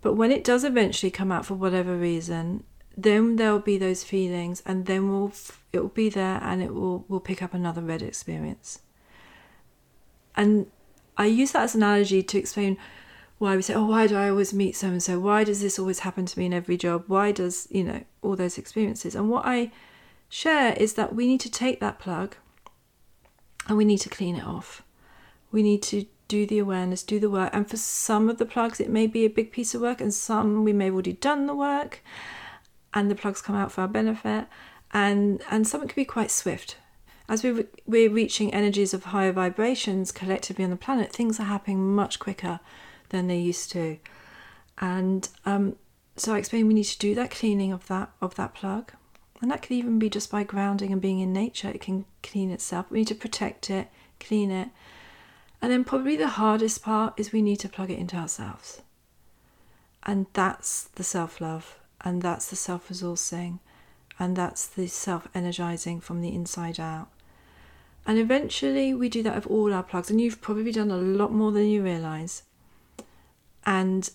But 0.00 0.14
when 0.14 0.30
it 0.30 0.44
does 0.44 0.64
eventually 0.64 1.10
come 1.10 1.32
out 1.32 1.46
for 1.46 1.54
whatever 1.54 1.96
reason, 1.96 2.64
then 2.96 3.36
there'll 3.36 3.58
be 3.58 3.78
those 3.78 4.04
feelings, 4.04 4.62
and 4.66 4.86
then 4.86 5.10
we'll 5.10 5.32
it 5.72 5.80
will 5.80 5.88
be 5.88 6.08
there, 6.08 6.40
and 6.42 6.62
it 6.62 6.74
will 6.74 7.04
will 7.08 7.20
pick 7.20 7.42
up 7.42 7.54
another 7.54 7.80
red 7.82 8.02
experience. 8.02 8.80
And 10.36 10.66
I 11.16 11.26
use 11.26 11.52
that 11.52 11.62
as 11.62 11.74
an 11.74 11.82
analogy 11.82 12.22
to 12.22 12.38
explain 12.38 12.76
why 13.38 13.56
we 13.56 13.62
say, 13.62 13.74
"Oh, 13.74 13.86
why 13.86 14.06
do 14.06 14.16
I 14.16 14.28
always 14.28 14.52
meet 14.52 14.76
so 14.76 14.88
and 14.88 15.02
so? 15.02 15.18
Why 15.18 15.44
does 15.44 15.60
this 15.60 15.78
always 15.78 16.00
happen 16.00 16.26
to 16.26 16.38
me 16.38 16.46
in 16.46 16.52
every 16.52 16.76
job? 16.76 17.04
Why 17.06 17.32
does 17.32 17.68
you 17.70 17.84
know 17.84 18.04
all 18.22 18.36
those 18.36 18.58
experiences?" 18.58 19.14
And 19.14 19.30
what 19.30 19.46
I 19.46 19.70
share 20.28 20.74
is 20.74 20.94
that 20.94 21.14
we 21.14 21.26
need 21.26 21.40
to 21.40 21.50
take 21.50 21.80
that 21.80 21.98
plug, 21.98 22.36
and 23.66 23.76
we 23.76 23.84
need 23.84 23.98
to 23.98 24.08
clean 24.08 24.36
it 24.36 24.44
off. 24.44 24.82
We 25.50 25.62
need 25.62 25.82
to 25.84 26.06
do 26.28 26.46
the 26.46 26.58
awareness, 26.58 27.02
do 27.02 27.18
the 27.18 27.30
work. 27.30 27.50
And 27.52 27.68
for 27.68 27.76
some 27.76 28.28
of 28.28 28.38
the 28.38 28.46
plugs, 28.46 28.80
it 28.80 28.90
may 28.90 29.06
be 29.06 29.24
a 29.24 29.30
big 29.30 29.50
piece 29.50 29.74
of 29.74 29.80
work, 29.80 30.00
and 30.00 30.12
some 30.12 30.62
we 30.62 30.72
may 30.72 30.86
have 30.86 30.94
already 30.94 31.14
done 31.14 31.46
the 31.46 31.54
work, 31.54 32.02
and 32.94 33.10
the 33.10 33.14
plugs 33.14 33.42
come 33.42 33.56
out 33.56 33.72
for 33.72 33.80
our 33.80 33.88
benefit. 33.88 34.46
And 34.92 35.42
and 35.50 35.66
some 35.66 35.82
it 35.82 35.88
can 35.88 35.96
be 35.96 36.04
quite 36.04 36.30
swift. 36.30 36.76
As 37.28 37.42
we 37.42 37.66
we're 37.86 38.10
reaching 38.10 38.54
energies 38.54 38.94
of 38.94 39.04
higher 39.04 39.32
vibrations 39.32 40.12
collectively 40.12 40.64
on 40.64 40.70
the 40.70 40.76
planet, 40.76 41.12
things 41.12 41.40
are 41.40 41.44
happening 41.44 41.94
much 41.94 42.18
quicker 42.18 42.60
than 43.08 43.26
they 43.26 43.38
used 43.38 43.70
to. 43.72 43.98
And 44.78 45.28
um, 45.44 45.76
so 46.16 46.34
I 46.34 46.38
explained 46.38 46.68
we 46.68 46.74
need 46.74 46.84
to 46.84 46.98
do 46.98 47.14
that 47.14 47.30
cleaning 47.30 47.72
of 47.72 47.86
that 47.88 48.10
of 48.20 48.34
that 48.36 48.54
plug, 48.54 48.92
and 49.40 49.50
that 49.50 49.62
could 49.62 49.72
even 49.72 49.98
be 49.98 50.08
just 50.10 50.30
by 50.30 50.42
grounding 50.42 50.92
and 50.92 51.02
being 51.02 51.20
in 51.20 51.32
nature. 51.32 51.68
It 51.68 51.80
can 51.80 52.04
clean 52.22 52.50
itself. 52.50 52.90
We 52.90 53.00
need 53.00 53.08
to 53.08 53.14
protect 53.14 53.70
it, 53.70 53.88
clean 54.20 54.50
it, 54.50 54.68
and 55.60 55.72
then 55.72 55.84
probably 55.84 56.16
the 56.16 56.28
hardest 56.28 56.82
part 56.82 57.14
is 57.16 57.32
we 57.32 57.42
need 57.42 57.60
to 57.60 57.68
plug 57.68 57.90
it 57.90 57.98
into 57.98 58.16
ourselves. 58.16 58.82
And 60.04 60.26
that's 60.32 60.84
the 60.84 61.04
self 61.04 61.40
love, 61.40 61.78
and 62.00 62.22
that's 62.22 62.48
the 62.48 62.56
self 62.56 62.88
resourcing, 62.88 63.58
and 64.18 64.36
that's 64.36 64.66
the 64.66 64.86
self 64.86 65.28
energizing 65.34 66.00
from 66.00 66.20
the 66.20 66.34
inside 66.34 66.78
out. 66.78 67.08
And 68.06 68.18
eventually 68.18 68.94
we 68.94 69.10
do 69.10 69.22
that 69.24 69.34
with 69.34 69.46
all 69.48 69.72
our 69.74 69.82
plugs, 69.82 70.10
and 70.10 70.20
you've 70.20 70.40
probably 70.40 70.72
done 70.72 70.90
a 70.90 70.96
lot 70.96 71.32
more 71.32 71.52
than 71.52 71.66
you 71.66 71.82
realize. 71.82 72.44
And 73.66 74.10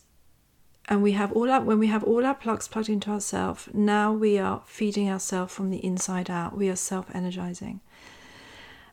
and 0.90 1.04
we 1.04 1.12
have 1.14 1.32
all 1.34 1.52
our 1.52 1.62
when 1.62 1.80
we 1.80 1.88
have 1.88 2.04
all 2.04 2.26
our 2.26 2.34
plugs 2.34 2.68
plugged 2.68 2.90
into 2.90 3.12
ourselves, 3.12 3.70
now 3.74 4.12
we 4.12 4.40
are 4.40 4.64
feeding 4.66 5.10
ourselves 5.10 5.54
from 5.54 5.70
the 5.70 5.86
inside 5.86 6.30
out. 6.30 6.58
We 6.58 6.70
are 6.70 6.76
self 6.76 7.14
energizing. 7.14 7.82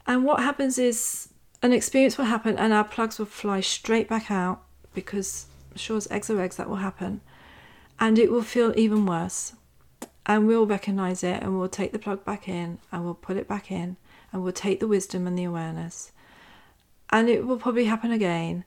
And 0.06 0.24
what 0.24 0.40
happens 0.40 0.76
is 0.76 1.29
an 1.62 1.72
experience 1.72 2.16
will 2.16 2.24
happen 2.26 2.56
and 2.56 2.72
our 2.72 2.84
plugs 2.84 3.18
will 3.18 3.26
fly 3.26 3.60
straight 3.60 4.08
back 4.08 4.30
out 4.30 4.62
because 4.94 5.46
sure 5.76 5.96
as 5.96 6.10
eggs 6.10 6.30
are 6.30 6.40
eggs 6.40 6.56
that 6.56 6.68
will 6.68 6.76
happen. 6.76 7.20
And 7.98 8.18
it 8.18 8.30
will 8.30 8.42
feel 8.42 8.72
even 8.76 9.04
worse. 9.04 9.52
And 10.24 10.46
we'll 10.46 10.66
recognize 10.66 11.22
it 11.22 11.42
and 11.42 11.58
we'll 11.58 11.68
take 11.68 11.92
the 11.92 11.98
plug 11.98 12.24
back 12.24 12.48
in 12.48 12.78
and 12.90 13.04
we'll 13.04 13.14
put 13.14 13.36
it 13.36 13.48
back 13.48 13.70
in 13.70 13.96
and 14.32 14.42
we'll 14.42 14.52
take 14.52 14.80
the 14.80 14.88
wisdom 14.88 15.26
and 15.26 15.38
the 15.38 15.44
awareness. 15.44 16.12
And 17.10 17.28
it 17.28 17.46
will 17.46 17.58
probably 17.58 17.86
happen 17.86 18.12
again. 18.12 18.64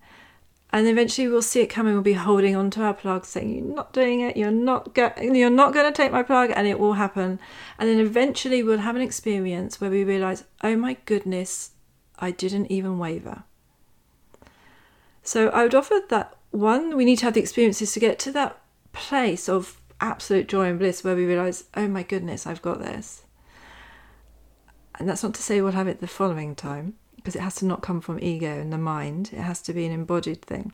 And 0.72 0.88
eventually 0.88 1.28
we'll 1.28 1.44
see 1.44 1.62
it 1.62 1.68
coming 1.68 1.94
we'll 1.94 2.02
be 2.02 2.14
holding 2.14 2.56
onto 2.56 2.82
our 2.82 2.94
plug 2.94 3.26
saying 3.26 3.56
you're 3.56 3.76
not 3.76 3.94
doing 3.94 4.22
it. 4.22 4.36
You're 4.36 4.52
not 4.52 4.94
go- 4.94 5.14
you're 5.20 5.50
not 5.50 5.74
going 5.74 5.92
to 5.92 5.96
take 5.96 6.12
my 6.12 6.24
plug 6.24 6.52
and 6.54 6.68
it 6.68 6.80
will 6.80 6.94
happen. 6.94 7.40
And 7.80 7.90
then 7.90 8.00
eventually 8.00 8.62
we'll 8.62 8.80
have 8.80 8.96
an 8.96 9.02
experience 9.02 9.80
where 9.80 9.92
we 9.92 10.04
realize 10.04 10.44
oh 10.64 10.76
my 10.76 10.98
goodness 11.06 11.72
I 12.19 12.32
didn't 12.32 12.71
even 12.71 12.97
waver. 12.97 13.43
So 15.23 15.49
I 15.49 15.63
would 15.63 15.76
offer 15.76 16.02
that 16.10 16.36
one, 16.52 16.95
we 16.95 17.06
need 17.06 17.17
to 17.17 17.26
have 17.26 17.34
the 17.34 17.41
experiences 17.41 17.93
to 17.93 17.99
get 17.99 18.19
to 18.19 18.32
that 18.34 18.62
place 18.91 19.49
of 19.49 19.82
absolute 19.99 20.47
joy 20.47 20.67
and 20.67 20.78
bliss 20.78 21.04
where 21.04 21.15
we 21.15 21.26
realize, 21.26 21.63
oh 21.76 21.88
my 21.88 22.04
goodness, 22.04 22.45
I've 22.45 22.62
got 22.62 22.80
this. 22.80 23.23
And 24.99 25.10
that's 25.10 25.23
not 25.23 25.34
to 25.34 25.41
say 25.41 25.62
we'll 25.62 25.71
have 25.71 25.88
it 25.88 26.02
the 26.02 26.08
following 26.08 26.56
time, 26.56 26.95
because 27.15 27.36
it 27.36 27.41
has 27.41 27.56
to 27.56 27.65
not 27.65 27.82
come 27.82 28.02
from 28.02 28.19
ego 28.21 28.60
and 28.60 28.71
the 28.71 28.78
mind, 28.78 29.32
it 29.34 29.39
has 29.39 29.62
to 29.63 29.73
be 29.73 29.86
an 29.86 29.91
embodied 29.91 30.41
thing. 30.41 30.71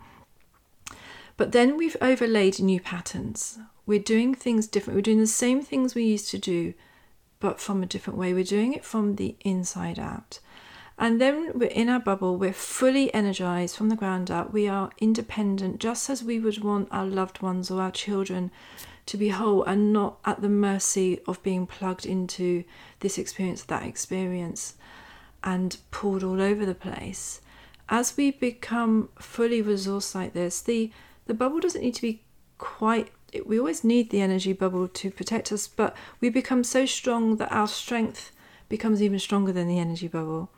But 1.38 1.54
then 1.54 1.78
we've 1.78 1.96
overlaid 2.02 2.60
new 2.60 2.82
patterns. 2.82 3.60
We're 3.86 4.00
doing 4.00 4.36
things 4.36 4.68
different. 4.68 4.98
We're 4.98 5.02
doing 5.02 5.20
the 5.20 5.28
same 5.28 5.62
things 5.62 5.96
we 5.96 6.04
used 6.04 6.30
to 6.32 6.38
do, 6.38 6.74
but 7.40 7.62
from 7.62 7.82
a 7.82 7.86
different 7.86 8.20
way. 8.20 8.34
We're 8.34 8.44
doing 8.44 8.74
it 8.74 8.84
from 8.84 9.16
the 9.16 9.38
inside 9.42 9.98
out. 9.98 10.40
And 11.02 11.22
then 11.22 11.54
we're 11.56 11.70
in 11.70 11.88
our 11.88 12.02
bubble, 12.02 12.36
we're 12.36 12.52
fully 12.52 13.12
energized 13.14 13.78
from 13.78 13.88
the 13.88 13.96
ground 13.96 14.30
up. 14.30 14.52
We 14.52 14.68
are 14.68 14.92
independent, 15.00 15.80
just 15.80 16.10
as 16.10 16.26
we 16.26 16.42
would 16.42 16.62
want 16.62 16.90
our 16.92 17.06
loved 17.06 17.42
ones 17.42 17.72
or 17.72 17.82
our 17.82 17.90
children 17.90 18.52
to 19.06 19.16
be 19.16 19.30
whole 19.30 19.64
and 19.64 19.94
not 19.94 20.20
at 20.26 20.42
the 20.42 20.50
mercy 20.50 21.22
of 21.26 21.42
being 21.42 21.66
plugged 21.66 22.06
into 22.06 22.66
this 23.00 23.18
experience, 23.18 23.64
that 23.64 23.84
experience, 23.84 24.76
and 25.42 25.78
pulled 25.90 26.22
all 26.22 26.42
over 26.42 26.66
the 26.66 26.76
place. 26.76 27.40
As 27.88 28.18
we 28.18 28.32
become 28.32 29.08
fully 29.18 29.64
resourced 29.64 30.14
like 30.14 30.34
this, 30.34 30.60
the, 30.62 30.92
the 31.28 31.34
bubble 31.34 31.62
doesn't 31.62 31.82
need 31.82 31.96
to 31.96 32.02
be 32.02 32.24
quite 32.58 33.10
we 33.46 33.60
always 33.60 33.84
need 33.84 34.10
the 34.10 34.22
energy 34.22 34.54
bubble 34.54 34.88
to 34.88 35.12
protect 35.12 35.52
us, 35.52 35.68
but 35.68 35.96
we 36.20 36.30
become 36.30 36.64
so 36.64 36.86
strong 36.88 37.38
that 37.38 37.52
our 37.52 37.68
strength 37.68 38.32
becomes 38.70 39.04
even 39.04 39.20
stronger 39.20 39.52
than 39.52 39.68
the 39.68 39.78
energy 39.78 40.08
bubble. 40.08 40.50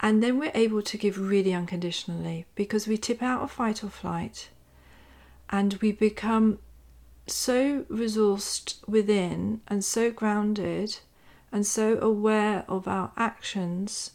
And 0.00 0.22
then 0.22 0.38
we're 0.38 0.52
able 0.54 0.80
to 0.82 0.96
give 0.96 1.18
really 1.18 1.52
unconditionally 1.52 2.46
because 2.54 2.88
we 2.88 2.96
tip 2.96 3.22
out 3.22 3.42
of 3.42 3.50
fight 3.50 3.84
or 3.84 3.90
flight 3.90 4.48
and 5.50 5.74
we 5.74 5.92
become 5.92 6.58
so 7.26 7.82
resourced 7.90 8.76
within 8.88 9.60
and 9.68 9.84
so 9.84 10.10
grounded 10.10 11.00
and 11.52 11.66
so 11.66 11.98
aware 11.98 12.64
of 12.66 12.88
our 12.88 13.12
actions 13.16 14.12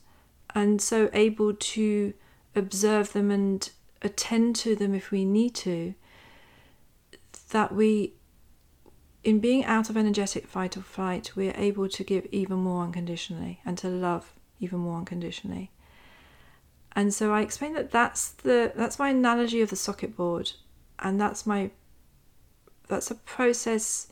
and 0.55 0.81
so 0.81 1.09
able 1.13 1.53
to 1.53 2.13
observe 2.55 3.13
them 3.13 3.29
and 3.29 3.69
attend 4.01 4.55
to 4.55 4.75
them 4.75 4.95
if 4.95 5.11
we 5.11 5.23
need 5.23 5.53
to 5.53 5.93
that 7.51 7.73
we 7.73 8.13
in 9.23 9.39
being 9.39 9.63
out 9.65 9.89
of 9.89 9.97
energetic 9.97 10.47
fight 10.47 10.77
or 10.77 10.81
flight 10.81 11.31
we're 11.35 11.55
able 11.55 11.87
to 11.89 12.03
give 12.03 12.25
even 12.31 12.57
more 12.57 12.83
unconditionally 12.83 13.59
and 13.65 13.77
to 13.77 13.87
love 13.87 14.33
even 14.59 14.79
more 14.79 14.97
unconditionally 14.97 15.71
and 16.95 17.13
so 17.13 17.33
I 17.33 17.41
explain 17.41 17.73
that 17.73 17.91
that's 17.91 18.29
the 18.29 18.71
that's 18.75 18.97
my 18.97 19.09
analogy 19.09 19.61
of 19.61 19.69
the 19.69 19.75
socket 19.75 20.15
board, 20.15 20.53
and 20.99 21.19
that's 21.19 21.45
my 21.45 21.71
that's 22.87 23.11
a 23.11 23.15
process 23.15 24.07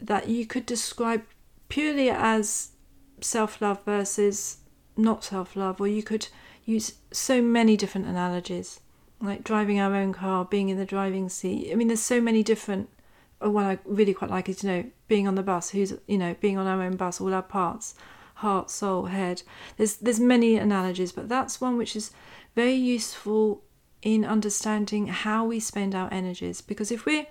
that 0.00 0.28
you 0.28 0.46
could 0.46 0.66
describe 0.66 1.22
purely 1.68 2.10
as 2.10 2.72
self 3.20 3.62
love 3.62 3.84
versus 3.84 4.58
not 4.96 5.24
self 5.24 5.56
love, 5.56 5.80
or 5.80 5.88
you 5.88 6.02
could 6.02 6.28
use 6.64 6.94
so 7.10 7.40
many 7.40 7.76
different 7.76 8.06
analogies, 8.06 8.80
like 9.20 9.44
driving 9.44 9.80
our 9.80 9.94
own 9.94 10.12
car, 10.12 10.44
being 10.44 10.68
in 10.68 10.76
the 10.76 10.84
driving 10.84 11.28
seat. 11.28 11.70
I 11.72 11.74
mean, 11.74 11.88
there's 11.88 12.00
so 12.00 12.20
many 12.20 12.42
different. 12.42 12.90
Or 13.40 13.50
what 13.50 13.64
I 13.64 13.78
really 13.84 14.14
quite 14.14 14.30
like 14.30 14.48
is, 14.48 14.62
you 14.62 14.70
know, 14.70 14.84
being 15.08 15.26
on 15.26 15.34
the 15.34 15.42
bus, 15.42 15.70
who's, 15.70 15.92
you 16.06 16.16
know, 16.16 16.34
being 16.40 16.56
on 16.56 16.66
our 16.66 16.80
own 16.82 16.96
bus, 16.96 17.20
all 17.20 17.34
our 17.34 17.42
parts, 17.42 17.94
heart, 18.34 18.70
soul, 18.70 19.06
head. 19.06 19.42
There's 19.76 19.96
there's 19.96 20.20
many 20.20 20.56
analogies, 20.56 21.12
but 21.12 21.28
that's 21.28 21.60
one 21.60 21.76
which 21.76 21.96
is 21.96 22.10
very 22.54 22.74
useful 22.74 23.62
in 24.02 24.24
understanding 24.24 25.06
how 25.06 25.44
we 25.44 25.58
spend 25.58 25.94
our 25.94 26.12
energies. 26.12 26.60
Because 26.60 26.90
if 26.90 27.06
we're, 27.06 27.26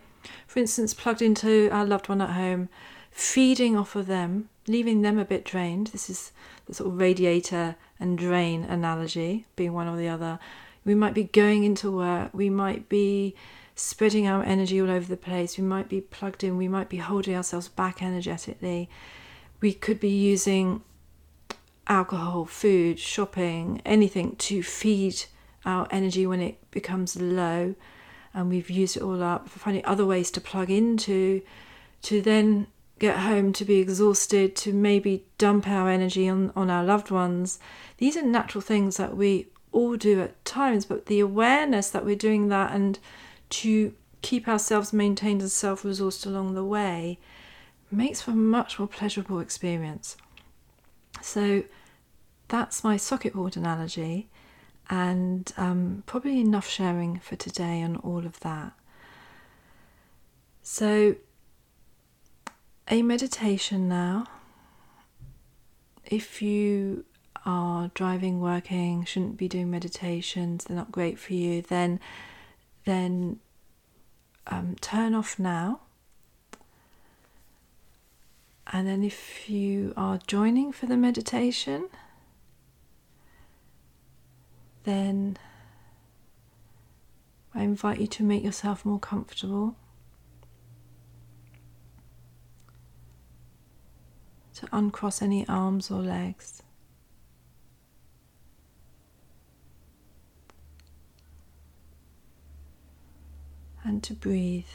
for 0.47 0.59
instance, 0.59 0.93
plugged 0.93 1.21
into 1.21 1.69
our 1.71 1.85
loved 1.85 2.09
one 2.09 2.21
at 2.21 2.31
home, 2.31 2.67
feeding 3.11 3.77
off 3.77 3.95
of 3.95 4.07
them, 4.07 4.49
leaving 4.67 5.01
them 5.01 5.19
a 5.19 5.25
bit 5.25 5.45
drained. 5.45 5.87
This 5.87 6.09
is 6.09 6.31
the 6.65 6.73
sort 6.73 6.89
of 6.89 6.99
radiator 6.99 7.75
and 7.99 8.17
drain 8.17 8.63
analogy, 8.63 9.45
being 9.55 9.73
one 9.73 9.87
or 9.87 9.97
the 9.97 10.09
other. 10.09 10.39
We 10.83 10.95
might 10.95 11.13
be 11.13 11.25
going 11.25 11.63
into 11.63 11.91
work, 11.91 12.31
we 12.33 12.49
might 12.49 12.89
be 12.89 13.35
spreading 13.75 14.27
our 14.27 14.43
energy 14.43 14.81
all 14.81 14.89
over 14.89 15.07
the 15.07 15.17
place, 15.17 15.57
we 15.57 15.63
might 15.63 15.89
be 15.89 16.01
plugged 16.01 16.43
in, 16.43 16.57
we 16.57 16.67
might 16.67 16.89
be 16.89 16.97
holding 16.97 17.35
ourselves 17.35 17.69
back 17.69 18.01
energetically. 18.01 18.89
We 19.61 19.73
could 19.73 19.99
be 19.99 20.09
using 20.09 20.81
alcohol, 21.87 22.45
food, 22.45 22.99
shopping, 22.99 23.81
anything 23.85 24.35
to 24.37 24.63
feed 24.63 25.23
our 25.65 25.87
energy 25.91 26.25
when 26.25 26.41
it 26.41 26.71
becomes 26.71 27.19
low 27.19 27.75
and 28.33 28.49
we've 28.49 28.69
used 28.69 28.97
it 28.97 29.03
all 29.03 29.21
up, 29.21 29.47
for 29.47 29.59
finding 29.59 29.85
other 29.85 30.05
ways 30.05 30.31
to 30.31 30.41
plug 30.41 30.69
into, 30.69 31.41
to 32.01 32.21
then 32.21 32.67
get 32.99 33.19
home 33.19 33.53
to 33.53 33.65
be 33.65 33.79
exhausted, 33.79 34.55
to 34.55 34.73
maybe 34.73 35.25
dump 35.37 35.67
our 35.67 35.89
energy 35.89 36.27
on, 36.27 36.51
on 36.55 36.69
our 36.69 36.83
loved 36.83 37.11
ones. 37.11 37.59
These 37.97 38.17
are 38.17 38.23
natural 38.23 38.61
things 38.61 38.97
that 38.97 39.15
we 39.15 39.47
all 39.71 39.97
do 39.97 40.21
at 40.21 40.43
times, 40.45 40.85
but 40.85 41.05
the 41.05 41.19
awareness 41.19 41.89
that 41.91 42.05
we're 42.05 42.15
doing 42.15 42.49
that 42.49 42.71
and 42.71 42.97
to 43.49 43.93
keep 44.21 44.47
ourselves 44.47 44.93
maintained 44.93 45.41
and 45.41 45.51
self 45.51 45.83
resourced 45.83 46.25
along 46.25 46.55
the 46.55 46.63
way 46.63 47.19
makes 47.91 48.21
for 48.21 48.31
a 48.31 48.35
much 48.35 48.79
more 48.79 48.87
pleasurable 48.87 49.39
experience. 49.39 50.17
So 51.23 51.63
that's 52.49 52.83
my 52.83 52.97
socket 52.97 53.33
board 53.33 53.55
analogy, 53.55 54.29
and 54.89 55.51
um, 55.57 56.03
probably 56.05 56.39
enough 56.41 56.67
sharing 56.67 57.19
for 57.19 57.37
today 57.37 57.81
on 57.81 57.95
all 57.97 58.25
of 58.25 58.39
that. 58.41 58.73
So, 60.61 61.15
a 62.89 63.01
meditation 63.01 63.87
now. 63.87 64.25
If 66.05 66.41
you 66.41 67.05
are 67.45 67.89
driving, 67.93 68.41
working, 68.41 69.05
shouldn't 69.05 69.37
be 69.37 69.47
doing 69.47 69.71
meditations, 69.71 70.65
they're 70.65 70.75
not 70.75 70.91
great 70.91 71.17
for 71.17 71.33
you, 71.33 71.61
then 71.61 71.99
then 72.85 73.39
um, 74.47 74.75
turn 74.81 75.15
off 75.15 75.39
now. 75.39 75.79
And 78.75 78.87
then 78.87 79.03
if 79.03 79.47
you 79.47 79.93
are 79.95 80.19
joining 80.25 80.71
for 80.71 80.87
the 80.87 80.97
meditation, 80.97 81.89
then 84.83 85.37
I 87.53 87.61
invite 87.61 87.99
you 87.99 88.07
to 88.07 88.23
make 88.23 88.43
yourself 88.43 88.83
more 88.83 88.97
comfortable. 88.97 89.75
To 94.55 94.67
uncross 94.71 95.21
any 95.21 95.47
arms 95.47 95.91
or 95.91 96.01
legs. 96.01 96.63
And 103.83 104.01
to 104.01 104.15
breathe. 104.15 104.65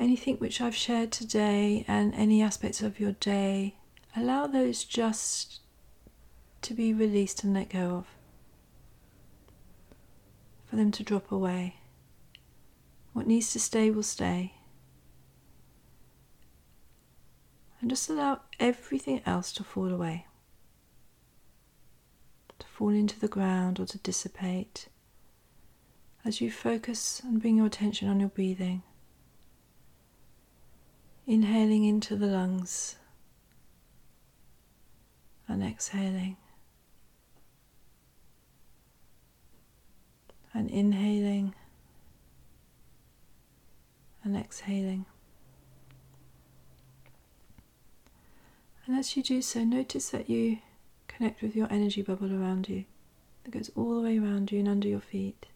Anything 0.00 0.36
which 0.36 0.62
I've 0.62 0.74
shared 0.74 1.12
today 1.12 1.84
and 1.86 2.14
any 2.14 2.40
aspects 2.40 2.80
of 2.80 2.98
your 2.98 3.12
day 3.12 3.74
allow 4.16 4.46
those 4.46 4.82
just 4.82 5.60
to 6.62 6.72
be 6.72 6.94
released 6.94 7.44
and 7.44 7.52
let 7.52 7.68
go 7.68 7.96
of, 7.96 8.06
for 10.64 10.76
them 10.76 10.90
to 10.92 11.02
drop 11.02 11.30
away. 11.30 11.76
What 13.12 13.26
needs 13.26 13.52
to 13.52 13.60
stay 13.60 13.90
will 13.90 14.02
stay. 14.02 14.54
And 17.82 17.90
just 17.90 18.08
allow 18.08 18.40
everything 18.58 19.20
else 19.26 19.52
to 19.52 19.64
fall 19.64 19.92
away, 19.92 20.26
to 22.58 22.66
fall 22.66 22.88
into 22.88 23.20
the 23.20 23.28
ground 23.28 23.78
or 23.78 23.84
to 23.84 23.98
dissipate 23.98 24.88
as 26.24 26.40
you 26.40 26.50
focus 26.50 27.20
and 27.22 27.40
bring 27.40 27.58
your 27.58 27.66
attention 27.66 28.08
on 28.08 28.18
your 28.18 28.30
breathing. 28.30 28.82
Inhaling 31.30 31.84
into 31.84 32.16
the 32.16 32.26
lungs 32.26 32.96
and 35.46 35.62
exhaling. 35.62 36.36
And 40.52 40.68
inhaling 40.68 41.54
and 44.24 44.36
exhaling. 44.36 45.06
And 48.84 48.98
as 48.98 49.16
you 49.16 49.22
do 49.22 49.40
so, 49.40 49.62
notice 49.62 50.10
that 50.10 50.28
you 50.28 50.58
connect 51.06 51.42
with 51.42 51.54
your 51.54 51.68
energy 51.70 52.02
bubble 52.02 52.34
around 52.34 52.68
you 52.68 52.86
that 53.44 53.52
goes 53.52 53.70
all 53.76 53.94
the 53.94 54.02
way 54.02 54.18
around 54.18 54.50
you 54.50 54.58
and 54.58 54.68
under 54.68 54.88
your 54.88 54.98
feet 54.98 55.46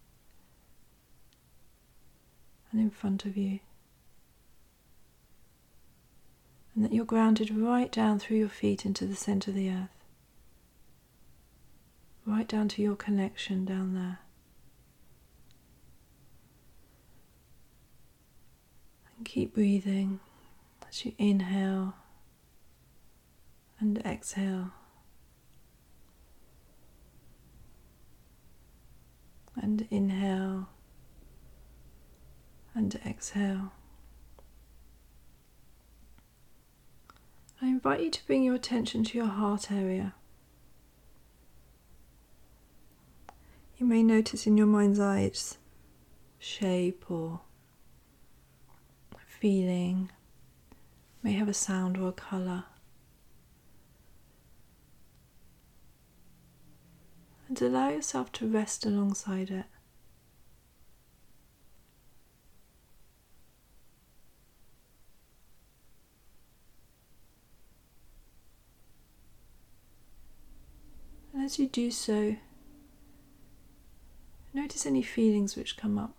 and 2.70 2.80
in 2.80 2.90
front 2.90 3.24
of 3.24 3.36
you 3.36 3.58
and 6.74 6.84
that 6.84 6.92
you're 6.92 7.04
grounded 7.04 7.50
right 7.50 7.90
down 7.92 8.18
through 8.18 8.38
your 8.38 8.48
feet 8.48 8.84
into 8.84 9.06
the 9.06 9.14
center 9.14 9.50
of 9.50 9.56
the 9.56 9.70
earth. 9.70 9.88
Right 12.26 12.48
down 12.48 12.68
to 12.68 12.82
your 12.82 12.96
connection 12.96 13.64
down 13.64 13.94
there. 13.94 14.18
And 19.16 19.24
keep 19.24 19.54
breathing 19.54 20.20
as 20.88 21.04
you 21.04 21.12
inhale 21.18 21.94
and 23.78 23.98
exhale. 24.04 24.70
And 29.56 29.86
inhale 29.90 30.68
and 32.74 32.98
exhale. 33.06 33.70
I 37.64 37.68
invite 37.68 38.02
you 38.02 38.10
to 38.10 38.26
bring 38.26 38.42
your 38.42 38.54
attention 38.54 39.04
to 39.04 39.16
your 39.16 39.26
heart 39.26 39.72
area. 39.72 40.12
You 43.78 43.86
may 43.86 44.02
notice 44.02 44.46
in 44.46 44.58
your 44.58 44.66
mind's 44.66 45.00
eye 45.00 45.20
its 45.20 45.56
shape 46.38 47.10
or 47.10 47.40
feeling, 49.26 50.10
may 51.22 51.32
have 51.32 51.48
a 51.48 51.54
sound 51.54 51.96
or 51.96 52.08
a 52.08 52.12
colour. 52.12 52.64
And 57.48 57.62
allow 57.62 57.88
yourself 57.88 58.30
to 58.32 58.46
rest 58.46 58.84
alongside 58.84 59.48
it. 59.48 59.64
As 71.54 71.58
you 71.60 71.68
do 71.68 71.88
so, 71.88 72.36
notice 74.52 74.86
any 74.86 75.02
feelings 75.02 75.54
which 75.54 75.76
come 75.76 75.96
up. 75.96 76.16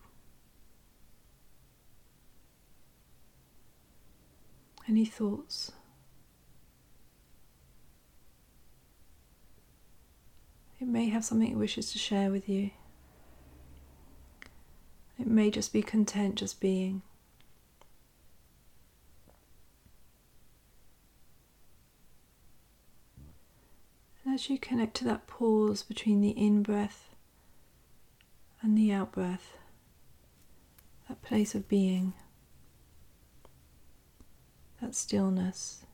Any 4.87 5.03
thoughts? 5.03 5.73
It 10.79 10.87
may 10.87 11.09
have 11.09 11.25
something 11.25 11.51
it 11.51 11.57
wishes 11.57 11.91
to 11.91 11.97
share 11.97 12.31
with 12.31 12.47
you. 12.47 12.69
It 15.19 15.27
may 15.27 15.51
just 15.51 15.73
be 15.73 15.81
content 15.81 16.35
just 16.35 16.61
being. 16.61 17.01
As 24.35 24.49
you 24.49 24.59
connect 24.59 24.93
to 24.97 25.05
that 25.05 25.27
pause 25.27 25.81
between 25.81 26.19
the 26.19 26.31
in 26.31 26.61
breath 26.61 27.15
and 28.61 28.77
the 28.77 28.91
out 28.91 29.13
breath, 29.13 29.55
that 31.07 31.21
place 31.21 31.55
of 31.55 31.69
being, 31.69 32.11
that 34.81 34.93
stillness. 34.93 35.85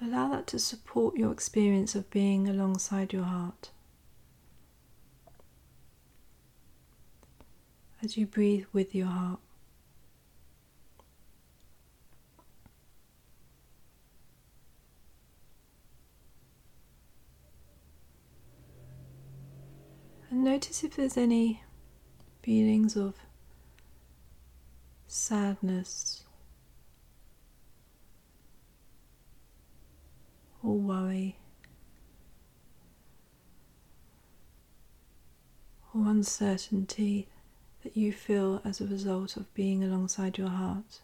Allow 0.00 0.28
that 0.28 0.46
to 0.48 0.60
support 0.60 1.16
your 1.16 1.32
experience 1.32 1.96
of 1.96 2.08
being 2.10 2.46
alongside 2.46 3.12
your 3.12 3.24
heart. 3.24 3.70
As 8.00 8.16
you 8.16 8.24
breathe 8.24 8.66
with 8.72 8.94
your 8.94 9.08
heart. 9.08 9.40
And 20.34 20.48
notice 20.64 20.82
if 20.82 20.96
there's 20.96 21.18
any 21.18 21.62
feelings 22.42 22.96
of 22.96 23.14
sadness 25.06 26.24
or 30.62 30.74
worry 30.74 31.36
or 35.94 36.08
uncertainty 36.08 37.28
that 37.82 37.94
you 37.94 38.10
feel 38.10 38.62
as 38.64 38.80
a 38.80 38.86
result 38.86 39.36
of 39.36 39.52
being 39.52 39.84
alongside 39.84 40.38
your 40.38 40.48
heart. 40.48 41.02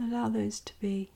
Allow 0.00 0.30
those 0.30 0.58
to 0.60 0.72
be. 0.80 1.10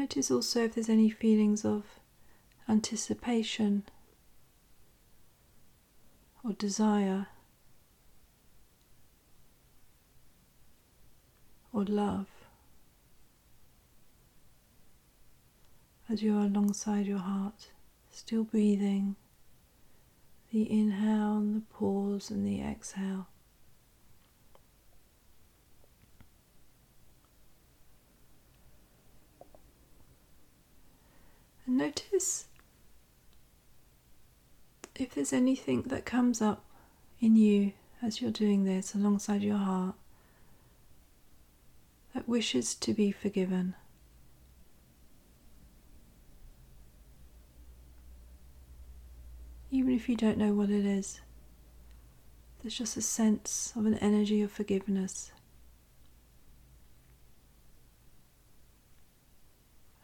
Notice 0.00 0.30
also 0.30 0.64
if 0.64 0.76
there's 0.76 0.88
any 0.88 1.10
feelings 1.10 1.62
of 1.62 1.84
anticipation 2.66 3.82
or 6.42 6.54
desire 6.54 7.26
or 11.70 11.84
love 11.84 12.28
as 16.08 16.22
you're 16.22 16.40
alongside 16.40 17.04
your 17.04 17.18
heart, 17.18 17.68
still 18.10 18.44
breathing 18.44 19.16
the 20.50 20.62
inhale 20.72 21.36
and 21.36 21.56
the 21.56 21.66
pause 21.74 22.30
and 22.30 22.46
the 22.46 22.62
exhale. 22.62 23.26
Notice 31.80 32.44
if 34.96 35.14
there's 35.14 35.32
anything 35.32 35.82
that 35.82 36.04
comes 36.04 36.42
up 36.42 36.62
in 37.20 37.36
you 37.36 37.72
as 38.02 38.20
you're 38.20 38.30
doing 38.30 38.64
this 38.64 38.94
alongside 38.94 39.42
your 39.42 39.56
heart 39.56 39.94
that 42.14 42.28
wishes 42.28 42.74
to 42.74 42.92
be 42.92 43.10
forgiven. 43.10 43.74
Even 49.70 49.94
if 49.94 50.06
you 50.06 50.16
don't 50.16 50.36
know 50.36 50.52
what 50.52 50.68
it 50.68 50.84
is, 50.84 51.20
there's 52.60 52.76
just 52.76 52.96
a 52.98 53.02
sense 53.02 53.72
of 53.74 53.86
an 53.86 53.94
energy 53.94 54.42
of 54.42 54.52
forgiveness. 54.52 55.30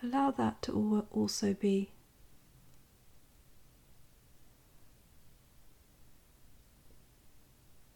Allow 0.07 0.31
that 0.33 0.62
to 0.62 1.05
also 1.11 1.53
be 1.53 1.90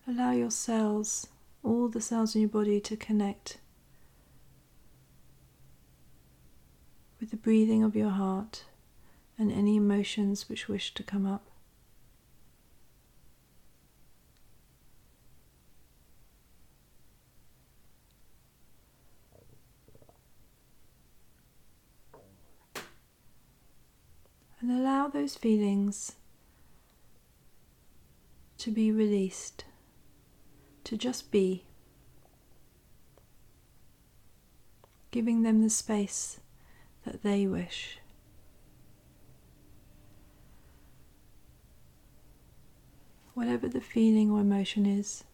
Allow 0.09 0.33
your 0.33 0.51
cells, 0.51 1.29
all 1.63 1.87
the 1.87 2.01
cells 2.01 2.35
in 2.35 2.41
your 2.41 2.51
body, 2.51 2.81
to 2.81 2.97
connect 2.97 3.59
with 7.21 7.31
the 7.31 7.37
breathing 7.37 7.85
of 7.85 7.95
your 7.95 8.11
heart 8.11 8.65
and 9.39 9.53
any 9.53 9.77
emotions 9.77 10.49
which 10.49 10.67
wish 10.67 10.93
to 10.95 11.05
come 11.05 11.27
up. 11.27 11.47
And 24.61 24.71
allow 24.71 25.00
those 25.11 25.37
feelings 25.37 26.13
to 28.59 28.71
be 28.71 28.93
released 28.93 29.65
to 30.85 30.97
just 30.97 31.31
be, 31.31 31.65
giving 35.11 35.43
them 35.43 35.63
the 35.63 35.71
space 35.71 36.41
that 37.05 37.23
they 37.23 37.47
wish. 37.47 37.99
Whatever 43.35 43.69
the 43.69 43.81
feeling 43.81 44.31
or 44.31 44.41
emotion 44.41 44.85
is, 44.85 45.25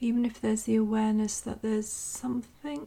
even 0.00 0.24
if 0.24 0.40
there's 0.40 0.64
the 0.64 0.76
awareness 0.76 1.40
that 1.40 1.62
there's 1.62 1.88
something 1.88 2.86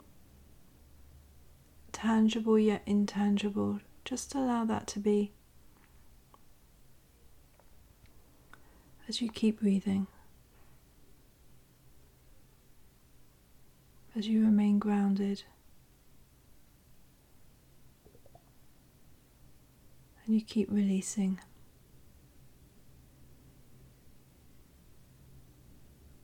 tangible 1.97 2.59
yet 2.59 2.83
intangible, 2.85 3.79
just 4.05 4.35
allow 4.35 4.63
that 4.65 4.85
to 4.87 4.99
be. 4.99 5.31
as 9.07 9.21
you 9.21 9.29
keep 9.29 9.61
breathing, 9.61 10.05
as 14.15 14.27
you 14.27 14.43
remain 14.43 14.79
grounded, 14.79 15.43
and 20.25 20.35
you 20.35 20.41
keep 20.41 20.69
releasing. 20.69 21.39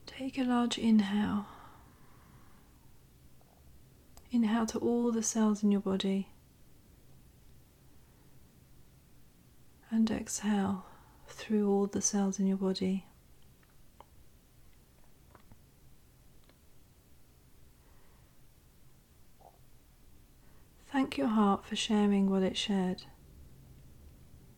Take 0.05 0.37
a 0.37 0.43
large 0.43 0.77
inhale. 0.77 1.47
Inhale 4.33 4.65
to 4.65 4.79
all 4.79 5.11
the 5.11 5.21
cells 5.21 5.61
in 5.61 5.71
your 5.71 5.79
body. 5.79 6.29
And 9.91 10.09
exhale 10.09 10.87
through 11.27 11.69
all 11.69 11.85
the 11.85 12.01
cells 12.01 12.39
in 12.39 12.47
your 12.47 12.57
body. 12.57 13.05
Thank 20.91 21.15
your 21.15 21.27
heart 21.27 21.63
for 21.63 21.75
sharing 21.75 22.27
what 22.29 22.41
it 22.41 22.57
shared, 22.57 23.03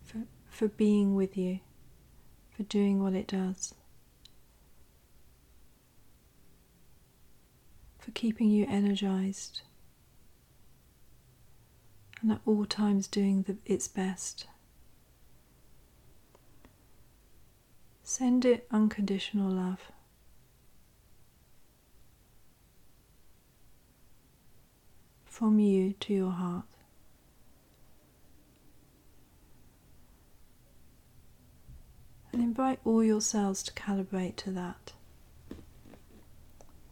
for, 0.03 0.23
for 0.49 0.69
being 0.69 1.15
with 1.15 1.35
you, 1.38 1.59
for 2.55 2.63
doing 2.63 3.03
what 3.03 3.13
it 3.13 3.27
does, 3.27 3.73
for 8.05 8.11
keeping 8.11 8.51
you 8.51 8.67
energized, 8.69 9.63
and 12.21 12.31
at 12.31 12.39
all 12.45 12.63
times 12.65 13.07
doing 13.07 13.41
the, 13.41 13.57
its 13.65 13.87
best. 13.87 14.45
Send 18.03 18.45
it 18.45 18.67
unconditional 18.69 19.51
love. 19.51 19.91
From 25.25 25.57
you 25.57 25.93
to 26.01 26.13
your 26.13 26.32
heart. 26.32 26.65
And 32.32 32.43
invite 32.43 32.80
all 32.86 33.03
your 33.03 33.21
cells 33.21 33.63
to 33.63 33.73
calibrate 33.73 34.36
to 34.38 34.51
that. 34.51 34.93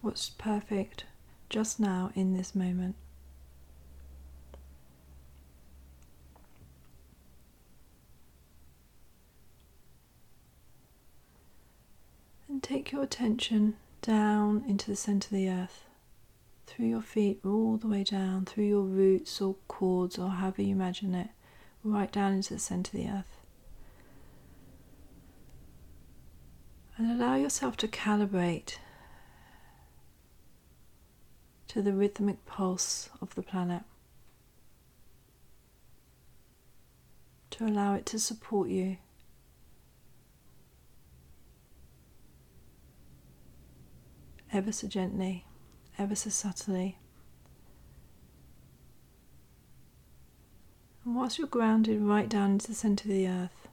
What's 0.03 0.31
perfect 0.31 1.05
just 1.49 1.79
now 1.79 2.11
in 2.13 2.33
this 2.33 2.53
moment. 2.53 2.95
And 12.49 12.61
take 12.61 12.91
your 12.91 13.01
attention 13.01 13.77
down 14.01 14.65
into 14.67 14.91
the 14.91 14.97
center 14.97 15.27
of 15.27 15.31
the 15.31 15.47
earth, 15.47 15.85
through 16.67 16.87
your 16.87 17.01
feet, 17.01 17.39
all 17.45 17.77
the 17.77 17.87
way 17.87 18.03
down, 18.03 18.43
through 18.43 18.65
your 18.65 18.81
roots 18.81 19.39
or 19.39 19.55
cords, 19.69 20.19
or 20.19 20.31
however 20.31 20.63
you 20.63 20.73
imagine 20.75 21.15
it, 21.15 21.29
right 21.81 22.11
down 22.11 22.33
into 22.33 22.53
the 22.53 22.59
center 22.59 22.97
of 22.97 23.03
the 23.05 23.09
earth. 23.09 23.37
And 26.97 27.09
allow 27.09 27.35
yourself 27.37 27.77
to 27.77 27.87
calibrate 27.87 28.79
to 31.74 31.82
the 31.82 31.91
rhythmic 31.91 32.45
pulse 32.45 33.09
of 33.19 33.34
the 33.34 33.41
planet. 33.41 33.82
To 37.49 37.65
allow 37.65 37.95
it 37.95 38.05
to 38.07 38.19
support 38.19 38.69
you. 38.69 38.97
Ever 44.51 44.71
so 44.71 44.88
gently, 44.88 45.45
ever 45.97 46.13
so 46.13 46.30
subtly. 46.30 46.99
And 51.03 51.15
whilst 51.15 51.39
you're 51.39 51.47
grounded 51.47 51.99
right 52.01 52.30
down 52.30 52.51
into 52.51 52.67
the 52.67 52.76
centre 52.76 53.09
of 53.09 53.15
the 53.15 53.28
earth, 53.28 53.67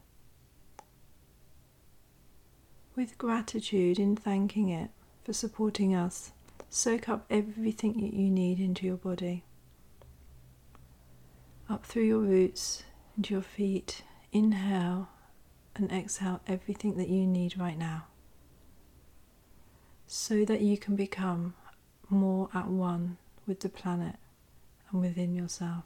with 2.97 3.19
gratitude 3.19 3.99
in 3.99 4.17
thanking 4.17 4.71
it 4.71 4.89
for 5.23 5.35
supporting 5.35 5.95
us, 5.95 6.33
soak 6.69 7.09
up 7.09 7.27
everything 7.31 7.95
that 8.01 8.15
you 8.15 8.31
need 8.31 8.61
into 8.61 8.87
your 8.87 8.97
body. 8.97 9.45
Up 11.69 11.87
through 11.87 12.05
your 12.05 12.19
roots, 12.19 12.85
into 13.17 13.35
your 13.35 13.43
feet. 13.43 14.03
Inhale 14.33 15.09
and 15.75 15.91
exhale 15.91 16.41
everything 16.47 16.97
that 16.97 17.09
you 17.09 17.27
need 17.27 17.59
right 17.59 17.77
now 17.77 18.07
so 20.07 20.45
that 20.45 20.61
you 20.61 20.77
can 20.77 20.97
become 20.97 21.55
more 22.09 22.49
at 22.53 22.67
one 22.67 23.17
with 23.47 23.61
the 23.61 23.69
planet 23.69 24.17
and 24.91 25.01
within 25.01 25.35
yourself. 25.35 25.85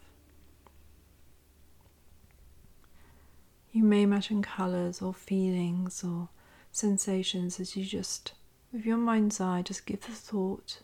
You 3.72 3.83
may 3.83 4.03
imagine 4.03 4.43
colours 4.43 5.03
or 5.03 5.12
feelings 5.12 6.03
or 6.03 6.29
sensations 6.72 7.61
as 7.61 7.77
you 7.77 7.85
just, 7.85 8.33
with 8.75 8.85
your 8.85 8.97
mind's 8.97 9.41
eye, 9.41 9.62
just 9.62 9.87
give 9.87 10.01
the 10.01 10.11
thought 10.11 10.81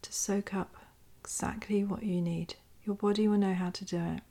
to 0.00 0.12
soak 0.14 0.54
up 0.54 0.76
exactly 1.20 1.84
what 1.84 2.02
you 2.02 2.22
need. 2.22 2.54
Your 2.86 2.96
body 2.96 3.28
will 3.28 3.36
know 3.36 3.52
how 3.52 3.68
to 3.68 3.84
do 3.84 3.98
it. 3.98 4.22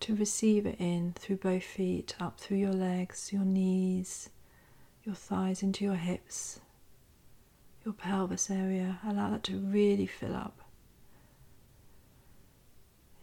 To 0.00 0.16
receive 0.16 0.66
it 0.66 0.80
in 0.80 1.14
through 1.16 1.36
both 1.36 1.62
feet, 1.62 2.16
up 2.18 2.40
through 2.40 2.56
your 2.56 2.72
legs, 2.72 3.32
your 3.32 3.44
knees, 3.44 4.30
your 5.04 5.14
thighs 5.14 5.62
into 5.62 5.84
your 5.84 5.94
hips, 5.94 6.58
your 7.84 7.94
pelvis 7.94 8.50
area. 8.50 8.98
Allow 9.06 9.30
that 9.30 9.44
to 9.44 9.58
really 9.58 10.06
fill 10.06 10.34
up 10.34 10.60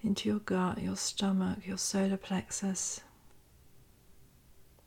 into 0.01 0.29
your 0.29 0.39
gut, 0.39 0.81
your 0.81 0.95
stomach, 0.95 1.67
your 1.67 1.77
solar 1.77 2.15
plexus, 2.15 3.01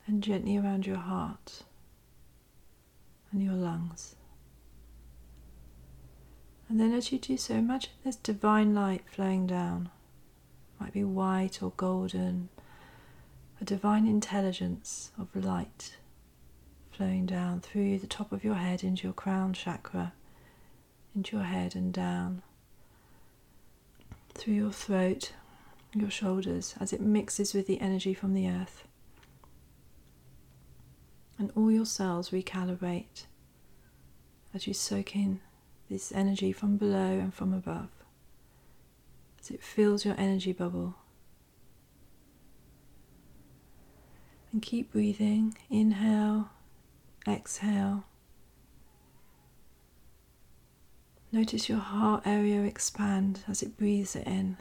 and 0.07 0.22
gently 0.22 0.57
around 0.57 0.87
your 0.87 0.97
heart 0.97 1.64
and 3.33 3.43
your 3.43 3.55
lungs. 3.55 4.14
And 6.68 6.78
then, 6.80 6.93
as 6.93 7.12
you 7.12 7.18
do 7.18 7.37
so, 7.37 7.55
imagine 7.55 7.91
this 8.05 8.16
divine 8.16 8.74
light 8.74 9.03
flowing 9.11 9.47
down. 9.47 9.91
It 10.74 10.85
might 10.85 10.93
be 10.93 11.05
white 11.05 11.62
or 11.62 11.72
golden, 11.76 12.49
a 13.61 13.64
divine 13.64 14.07
intelligence 14.07 15.11
of 15.18 15.35
light 15.37 15.97
flowing 16.91 17.26
down 17.26 17.61
through 17.61 17.99
the 17.99 18.07
top 18.07 18.33
of 18.33 18.45
your 18.45 18.55
head 18.55 18.85
into 18.85 19.05
your 19.05 19.12
crown 19.12 19.53
chakra, 19.53 20.12
into 21.14 21.37
your 21.37 21.47
head 21.47 21.74
and 21.74 21.93
down 21.93 22.43
through 24.35 24.55
your 24.55 24.72
throat, 24.72 25.33
your 25.95 26.11
shoulders, 26.11 26.74
as 26.80 26.93
it 26.93 27.01
mixes 27.01 27.55
with 27.55 27.66
the 27.66 27.80
energy 27.80 28.14
from 28.14 28.35
the 28.35 28.49
earth. 28.49 28.85
And 31.39 31.51
all 31.57 31.70
your 31.70 31.87
cells 31.87 32.30
recalibrate 32.30 33.26
as 34.55 34.66
you 34.66 34.74
soak 34.74 35.16
in 35.16 35.41
this 35.91 36.12
energy 36.12 36.53
from 36.53 36.76
below 36.76 37.18
and 37.18 37.35
from 37.35 37.53
above, 37.53 37.89
as 39.41 39.51
it 39.51 39.62
fills 39.62 40.05
your 40.05 40.14
energy 40.18 40.53
bubble. 40.53 40.95
And 44.53 44.62
keep 44.62 44.93
breathing. 44.93 45.57
Inhale, 45.70 46.51
exhale. 47.26 48.05
Notice 51.33 51.68
your 51.70 51.78
heart 51.78 52.22
area 52.26 52.62
expand 52.62 53.41
as 53.49 53.62
it 53.62 53.78
breathes 53.78 54.14
it 54.14 54.26
in. 54.26 54.59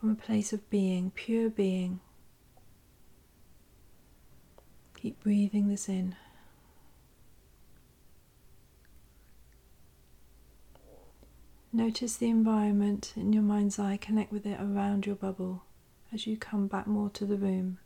From 0.00 0.10
a 0.10 0.16
place 0.16 0.52
of 0.52 0.68
being, 0.68 1.12
pure 1.12 1.48
being. 1.48 2.00
Keep 5.00 5.22
breathing 5.22 5.68
this 5.68 5.88
in. 5.88 6.16
Notice 11.72 12.16
the 12.16 12.28
environment 12.28 13.12
in 13.14 13.32
your 13.32 13.44
mind's 13.44 13.78
eye, 13.78 13.96
connect 13.96 14.32
with 14.32 14.44
it 14.44 14.58
around 14.60 15.06
your 15.06 15.14
bubble 15.14 15.62
as 16.12 16.26
you 16.26 16.36
come 16.36 16.66
back 16.66 16.88
more 16.88 17.10
to 17.10 17.24
the 17.24 17.36
room. 17.36 17.78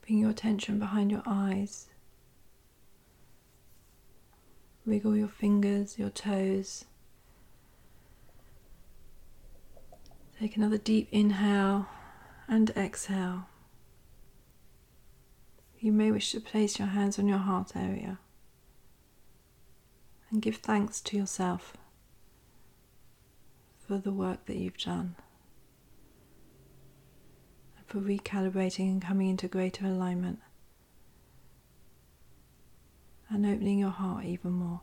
Bring 0.00 0.20
your 0.20 0.30
attention 0.30 0.78
behind 0.78 1.10
your 1.10 1.24
eyes. 1.26 1.88
Wiggle 4.86 5.14
your 5.14 5.28
fingers, 5.28 5.98
your 5.98 6.08
toes. 6.08 6.86
Take 10.38 10.56
another 10.56 10.78
deep 10.78 11.08
inhale 11.10 11.88
and 12.46 12.70
exhale. 12.70 13.48
You 15.80 15.90
may 15.90 16.12
wish 16.12 16.30
to 16.30 16.40
place 16.40 16.78
your 16.78 16.88
hands 16.88 17.18
on 17.18 17.26
your 17.26 17.38
heart 17.38 17.72
area 17.74 18.20
and 20.30 20.40
give 20.40 20.56
thanks 20.56 21.00
to 21.00 21.16
yourself 21.16 21.76
for 23.84 23.98
the 23.98 24.12
work 24.12 24.46
that 24.46 24.56
you've 24.56 24.78
done 24.78 25.16
and 27.76 27.86
for 27.86 27.98
recalibrating 27.98 28.90
and 28.90 29.02
coming 29.02 29.30
into 29.30 29.48
greater 29.48 29.86
alignment 29.86 30.38
and 33.28 33.44
opening 33.44 33.80
your 33.80 33.90
heart 33.90 34.24
even 34.24 34.52
more. 34.52 34.82